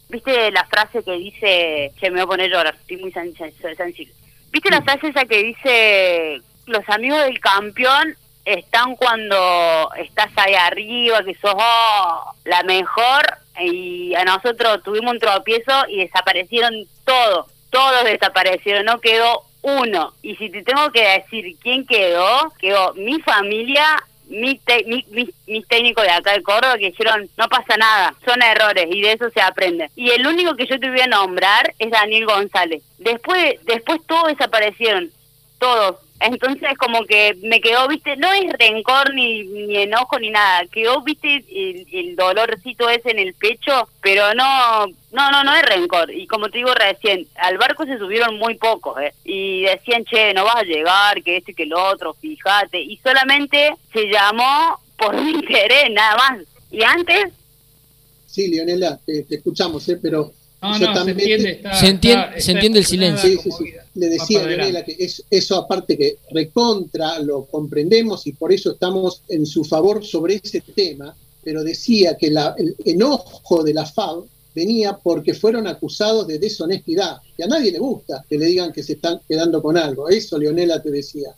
viste 0.10 0.52
la 0.52 0.66
frase 0.66 1.04
que 1.04 1.14
dice, 1.14 1.92
se 2.00 2.10
me 2.10 2.18
voy 2.18 2.22
a 2.22 2.28
poner 2.28 2.50
llorar, 2.50 2.76
estoy 2.76 2.98
muy 2.98 3.12
sensible. 3.12 4.14
¿Viste 4.52 4.70
la 4.70 4.82
frase 4.82 5.08
esa 5.08 5.26
que 5.26 5.44
dice, 5.44 6.42
los 6.66 6.88
amigos 6.90 7.24
del 7.24 7.40
campeón 7.40 8.16
están 8.46 8.96
cuando 8.96 9.92
estás 9.98 10.32
ahí 10.36 10.56
arriba, 10.56 11.24
que 11.24 11.36
sos 11.36 11.54
oh, 11.56 12.34
la 12.46 12.64
mejor, 12.64 13.43
y 13.60 14.13
a 14.15 14.24
nosotros 14.25 14.81
tuvimos 14.83 15.13
un 15.13 15.19
tropiezo 15.19 15.88
y 15.89 15.98
desaparecieron 15.98 16.74
todos, 17.05 17.48
todos 17.69 18.03
desaparecieron, 18.03 18.86
no 18.86 19.00
quedó 19.00 19.43
uno. 19.62 20.13
Y 20.22 20.36
si 20.36 20.50
te 20.50 20.63
tengo 20.63 20.91
que 20.91 21.01
decir 21.01 21.55
quién 21.62 21.86
quedó, 21.86 22.51
quedó 22.60 22.93
mi 22.93 23.19
familia, 23.22 23.86
mi, 24.27 24.60
mis 25.48 25.67
técnicos 25.67 26.03
de 26.03 26.12
acá 26.12 26.33
de 26.33 26.43
Córdoba 26.43 26.77
que 26.77 26.91
dijeron, 26.91 27.29
no 27.38 27.48
pasa 27.48 27.77
nada, 27.77 28.13
son 28.25 28.41
errores 28.41 28.88
y 28.89 29.01
de 29.01 29.13
eso 29.13 29.29
se 29.29 29.41
aprende. 29.41 29.89
Y 29.95 30.10
el 30.12 30.25
único 30.25 30.55
que 30.55 30.65
yo 30.65 30.79
te 30.79 30.89
voy 30.89 31.01
a 31.01 31.07
nombrar 31.07 31.74
es 31.79 31.91
Daniel 31.91 32.25
González. 32.25 32.83
Después, 32.98 33.55
después 33.65 34.01
todos 34.07 34.27
desaparecieron, 34.27 35.12
todos. 35.60 35.98
Entonces 36.24 36.77
como 36.77 37.03
que 37.03 37.38
me 37.44 37.60
quedó, 37.60 37.86
viste, 37.89 38.15
no 38.15 38.32
es 38.32 38.46
rencor 38.58 39.13
ni, 39.13 39.44
ni 39.44 39.75
enojo 39.75 40.18
ni 40.20 40.30
nada, 40.30 40.65
quedó, 40.72 41.01
viste, 41.01 41.44
el, 41.92 42.15
dolorcito 42.15 42.89
ese 42.89 43.12
en 43.12 43.20
el 43.20 43.34
pecho, 43.34 43.89
pero 44.01 44.34
no, 44.34 44.88
no, 45.12 45.32
no, 45.32 45.44
no 45.44 45.53
es 45.53 45.63
rencor. 45.63 46.13
Y 46.13 46.25
como 46.27 46.50
te 46.50 46.60
digo 46.60 46.74
recién, 46.74 47.27
al 47.36 47.58
barco 47.58 47.86
se 47.86 47.98
subieron 47.98 48.38
muy 48.38 48.56
pocos, 48.56 49.01
¿eh? 49.01 49.13
Y 49.25 49.63
decían, 49.63 50.06
che, 50.06 50.34
no 50.34 50.46
vas 50.46 50.56
a 50.56 50.63
llegar, 50.63 51.22
que 51.24 51.36
esto 51.36 51.51
y 51.51 51.56
que 51.56 51.65
lo 51.65 51.84
otro, 51.92 52.13
fíjate. 52.13 52.80
Y 52.80 52.96
solamente 53.03 53.75
se 53.92 54.06
llamó 54.06 54.80
por 54.98 55.15
mi 55.22 55.32
interés, 55.32 55.92
nada 55.92 56.15
más. 56.15 56.39
Y 56.72 56.84
antes... 56.84 57.34
Sí, 58.27 58.48
Leonela, 58.48 58.98
te, 59.06 59.25
escuchamos, 59.30 59.88
¿eh? 59.89 60.00
Pero... 60.01 60.32
No, 60.62 60.80
no, 60.80 61.03
se 61.03 61.12
entiende, 61.12 61.62
se 61.74 61.88
entiende, 61.88 62.39
se 62.39 62.51
entiende 62.53 62.80
el 62.80 62.86
silencio. 62.86 63.30
Sí, 63.30 63.38
sí, 63.44 63.51
sí 63.51 63.74
le 63.96 64.10
decía 64.10 64.42
a 64.42 64.48
Leonela 64.48 64.84
que 64.84 64.96
es, 65.00 65.24
eso 65.30 65.56
aparte 65.56 65.98
que 65.98 66.18
recontra 66.32 67.20
lo 67.20 67.46
comprendemos 67.46 68.26
y 68.28 68.34
por 68.34 68.52
eso 68.52 68.72
estamos 68.72 69.22
en 69.28 69.46
su 69.46 69.64
favor 69.64 70.06
sobre 70.06 70.42
ese 70.44 70.62
tema, 70.62 71.16
pero 71.44 71.64
decía 71.64 72.18
que 72.18 72.32
la, 72.32 72.56
el 72.58 72.76
enojo 72.86 73.64
de 73.64 73.74
la 73.74 73.86
FAB 73.86 74.24
venía 74.56 74.98
porque 74.98 75.34
fueron 75.34 75.68
acusados 75.68 76.28
de 76.28 76.40
deshonestidad, 76.40 77.18
que 77.36 77.44
a 77.44 77.48
nadie 77.48 77.72
le 77.72 77.80
gusta 77.80 78.24
que 78.28 78.38
le 78.38 78.46
digan 78.46 78.72
que 78.72 78.84
se 78.84 78.94
están 78.94 79.20
quedando 79.28 79.62
con 79.62 79.78
algo, 79.78 80.10
eso 80.10 80.38
Leonela 80.38 80.82
te 80.82 80.92
decía, 80.92 81.36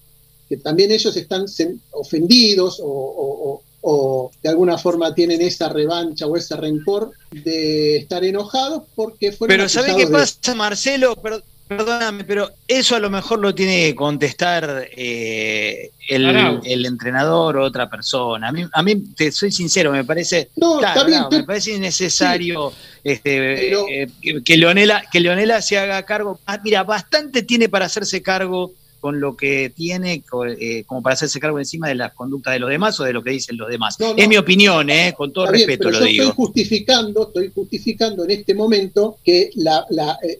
que 0.48 0.58
también 0.58 0.92
ellos 0.92 1.16
están 1.18 1.46
ofendidos 1.92 2.80
o, 2.84 3.62
o 3.88 4.32
de 4.42 4.50
alguna 4.50 4.80
forma 4.80 5.14
tienen 5.14 5.42
esa 5.42 5.70
revancha 5.70 6.26
o 6.26 6.36
ese 6.36 6.56
rencor 6.56 7.12
de 7.32 7.98
estar 7.98 8.24
enojados 8.24 8.82
porque 8.96 9.32
fueron 9.32 9.56
Pero 9.56 9.70
¿sabe 9.70 9.96
qué 9.96 10.08
pasa, 10.08 10.56
Marcelo? 10.56 11.16
Pero 11.22 11.40
Perdóname, 11.68 12.24
pero 12.26 12.52
eso 12.68 12.96
a 12.96 13.00
lo 13.00 13.10
mejor 13.10 13.40
lo 13.40 13.56
tiene 13.56 13.88
que 13.88 13.96
contestar 13.96 14.88
eh, 14.96 15.90
el, 16.08 16.86
entrenador 16.86 17.58
o 17.58 17.64
otra 17.64 17.90
persona. 17.90 18.50
A 18.50 18.52
mí, 18.52 18.66
a 18.72 18.84
mí, 18.84 19.04
te 19.16 19.32
soy 19.32 19.52
sincero, 19.52 19.92
me 19.92 20.04
parece, 20.04 20.52
me 21.32 21.44
parece 21.44 21.72
innecesario 21.72 22.72
este, 23.04 23.74
eh, 23.74 24.08
que, 24.44 24.58
Leonela, 24.58 25.06
que 25.12 25.20
Leonela 25.20 25.60
se 25.64 25.80
haga 25.80 26.04
cargo. 26.04 26.40
Ah, 26.46 26.60
mira, 26.64 26.84
bastante 26.84 27.42
tiene 27.42 27.68
para 27.68 27.86
hacerse 27.86 28.22
cargo 28.22 28.74
con 29.00 29.20
lo 29.20 29.36
que 29.36 29.72
tiene 29.76 30.24
eh, 30.60 30.84
como 30.86 31.02
para 31.02 31.14
hacerse 31.14 31.40
cargo 31.40 31.60
encima 31.60 31.88
de 31.88 31.96
las 31.96 32.14
conductas 32.14 32.54
de 32.54 32.60
los 32.60 32.70
demás 32.70 33.00
o 33.00 33.04
de 33.04 33.14
lo 33.14 33.24
que 33.24 33.32
dicen 33.32 33.58
los 33.58 33.70
demás. 33.70 33.98
es 34.00 34.28
mi 34.28 34.38
opinión, 34.38 34.90
eh, 34.90 35.14
con 35.16 35.32
todo 35.32 35.48
respeto 35.48 35.90
lo 35.92 36.00
digo. 36.00 36.24
Estoy 36.24 36.36
justificando, 36.36 37.28
estoy 37.28 37.52
justificando 37.54 38.24
en 38.24 38.32
este 38.32 38.54
momento 38.54 39.18
que 39.24 39.52
la, 39.56 39.86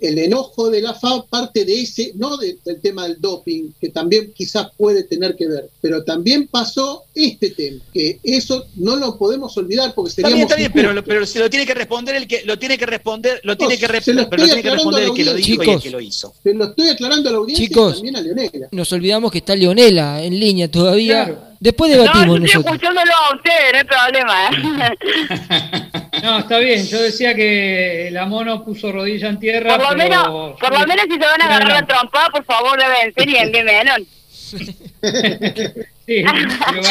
el 0.02 0.18
enojo 0.18 0.70
de 0.70 0.82
la 0.82 0.94
FA 0.94 1.26
parte 1.30 1.66
de 1.66 1.82
ese, 1.82 2.12
no 2.16 2.38
del 2.38 2.60
tema 2.82 3.08
del 3.08 3.20
doping, 3.20 3.72
que 3.80 3.90
también 3.90 4.32
quizás 4.34 4.68
puede 4.78 5.04
tener 5.04 5.36
que 5.36 5.48
ver, 5.48 5.70
pero 5.82 6.04
también 6.04 6.48
pasó 6.48 7.04
este 7.14 7.52
tema, 7.52 7.82
que 7.94 8.20
eso 8.24 8.66
no 8.76 8.96
lo 8.96 9.18
podemos 9.18 9.56
olvidar 9.58 9.94
porque 9.94 10.12
seríamos... 10.12 10.42
Está 10.42 10.56
bien, 10.56 10.68
está 10.68 10.80
bien, 10.80 10.94
pero, 10.94 11.04
pero 11.04 11.26
se 11.26 11.40
lo 11.40 11.50
tiene 11.50 11.66
que 11.66 11.74
responder 11.74 12.16
el 12.16 12.28
que 12.28 12.44
lo 12.46 12.58
tiene 12.60 12.78
que 12.78 12.86
responder, 12.86 13.42
lo 13.44 13.58
tiene 13.58 13.78
que, 13.78 13.88
pero 13.88 14.12
lo 14.22 14.46
tiene 14.46 14.62
que 14.62 14.70
responder 14.70 15.04
el 15.04 15.14
que 15.14 15.26
lo 15.26 15.34
dijo 15.34 15.64
y 15.64 15.70
el 15.70 15.82
que 15.82 15.90
lo 15.90 16.02
hizo. 16.02 16.34
Se 16.44 16.54
lo 16.54 16.66
estoy 16.66 16.90
aclarando 16.90 17.30
a 17.30 17.32
la 17.32 17.38
audiencia 17.40 17.66
y 17.66 17.70
también 17.70 18.16
a 18.16 18.22
Leonel. 18.22 18.52
Nos 18.72 18.92
olvidamos 18.94 19.32
que 19.32 19.40
está 19.40 19.56
Leonela 19.56 20.22
en 20.22 20.40
línea 20.40 20.70
todavía. 20.70 21.36
Después 21.60 21.92
debatimos 21.92 22.28
no, 22.28 22.40
nosotros. 22.40 22.66
escuchándolo 22.66 23.12
a 23.12 23.36
usted, 23.36 23.72
no 23.72 23.78
hay 23.78 23.84
problema. 23.86 24.50
¿eh? 24.50 26.22
no, 26.24 26.40
está 26.40 26.58
bien. 26.60 26.86
Yo 26.86 27.02
decía 27.02 27.34
que 27.34 28.10
la 28.12 28.26
mono 28.26 28.64
puso 28.64 28.92
rodilla 28.92 29.30
en 29.30 29.40
tierra. 29.40 29.78
Por 29.78 29.92
lo, 29.92 29.98
menos, 29.98 30.60
por 30.60 30.72
lo 30.72 30.86
menos 30.86 31.06
si 31.06 31.14
se 31.14 31.26
van 31.26 31.42
a 31.42 31.46
agarrar 31.46 31.70
la 31.70 31.86
trompa, 31.88 32.30
por 32.32 32.44
favor, 32.46 32.78
deben 32.78 33.14
ser 33.14 33.30
y 33.30 33.36
en 33.38 33.52
menos. 33.66 34.00
Sí, 34.46 34.64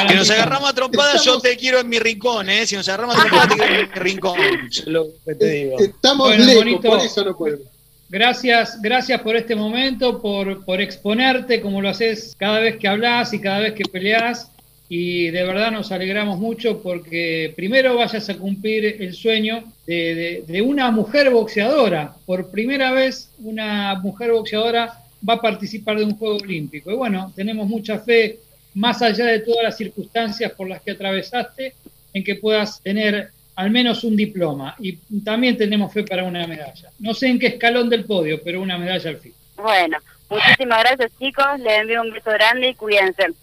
si 0.09 0.14
nos 0.14 0.31
agarramos 0.31 0.70
a 0.70 0.74
trompadas, 0.74 1.24
yo 1.24 1.38
te 1.40 1.57
quiero 1.57 1.79
en 1.79 1.88
mi 1.88 1.98
rincón, 1.98 2.48
¿eh? 2.48 2.66
Si 2.66 2.74
nos 2.74 2.88
agarramos 2.88 3.16
a 3.16 3.20
trompadas, 3.20 3.48
te 3.48 3.57
quiero 3.57 3.74
en 3.74 3.88
mi 3.88 3.94
rincón. 3.94 4.38
Lo 4.87 5.07
que 5.24 5.35
te 5.35 5.50
digo. 5.50 5.79
Estamos 5.79 6.37
lejos, 6.37 6.85
por 6.85 7.00
eso 7.00 7.24
no 7.24 7.37
podemos. 7.37 7.74
Gracias, 8.14 8.81
gracias 8.81 9.20
por 9.22 9.35
este 9.35 9.57
momento, 9.57 10.22
por, 10.22 10.64
por 10.64 10.81
exponerte 10.81 11.61
como 11.61 11.83
lo 11.83 11.88
haces 11.88 12.33
cada 12.38 12.61
vez 12.61 12.77
que 12.77 12.87
hablas 12.87 13.35
y 13.35 13.40
cada 13.40 13.59
vez 13.59 13.72
que 13.72 13.87
peleas. 13.87 14.53
Y 14.88 15.31
de 15.31 15.42
verdad 15.42 15.72
nos 15.72 15.90
alegramos 15.90 16.38
mucho 16.38 16.81
porque 16.81 17.53
primero 17.57 17.96
vayas 17.96 18.31
a 18.31 18.37
cumplir 18.37 19.03
el 19.03 19.14
sueño 19.14 19.64
de, 19.85 20.44
de, 20.46 20.62
una 20.62 20.92
mujer 20.92 21.29
boxeadora. 21.31 22.14
Por 22.24 22.53
primera 22.53 22.92
vez 22.92 23.31
una 23.42 23.96
mujer 23.96 24.31
boxeadora 24.31 24.96
va 25.29 25.35
a 25.35 25.40
participar 25.40 25.98
de 25.98 26.05
un 26.05 26.16
Juego 26.16 26.37
Olímpico. 26.37 26.92
Y 26.92 26.94
bueno, 26.94 27.33
tenemos 27.35 27.66
mucha 27.66 27.98
fe, 27.98 28.38
más 28.74 29.03
allá 29.03 29.27
de 29.27 29.40
todas 29.40 29.64
las 29.64 29.77
circunstancias 29.77 30.53
por 30.53 30.68
las 30.68 30.81
que 30.83 30.92
atravesaste, 30.92 31.74
en 32.12 32.22
que 32.22 32.37
puedas 32.37 32.81
tener 32.81 33.33
al 33.57 33.71
menos 33.71 34.05
un 34.05 34.17
diploma 34.17 34.75
y 34.79 34.97
también 35.23 35.57
tenemos 35.57 35.93
fe 35.93 36.05
para 36.05 36.25
una 36.25 36.47
medalla. 36.47 36.90
No 36.99 37.14
sé 37.14 37.29
en 37.29 37.38
qué 37.38 37.49
escalón 37.49 37.88
del 37.88 38.05
podio, 38.05 38.40
pero 38.43 38.61
una 38.61 38.79
medalla 38.79 39.11
al 39.11 39.19
fin. 39.19 39.33
Bueno, 39.57 39.99
muchísimas 40.29 40.81
gracias 40.81 41.12
chicos, 41.19 41.61
les 41.61 41.81
envío 41.81 42.03
un 42.03 42.11
beso 42.11 42.31
grande 42.31 42.71
y 42.71 42.75
cuídense. 42.75 43.35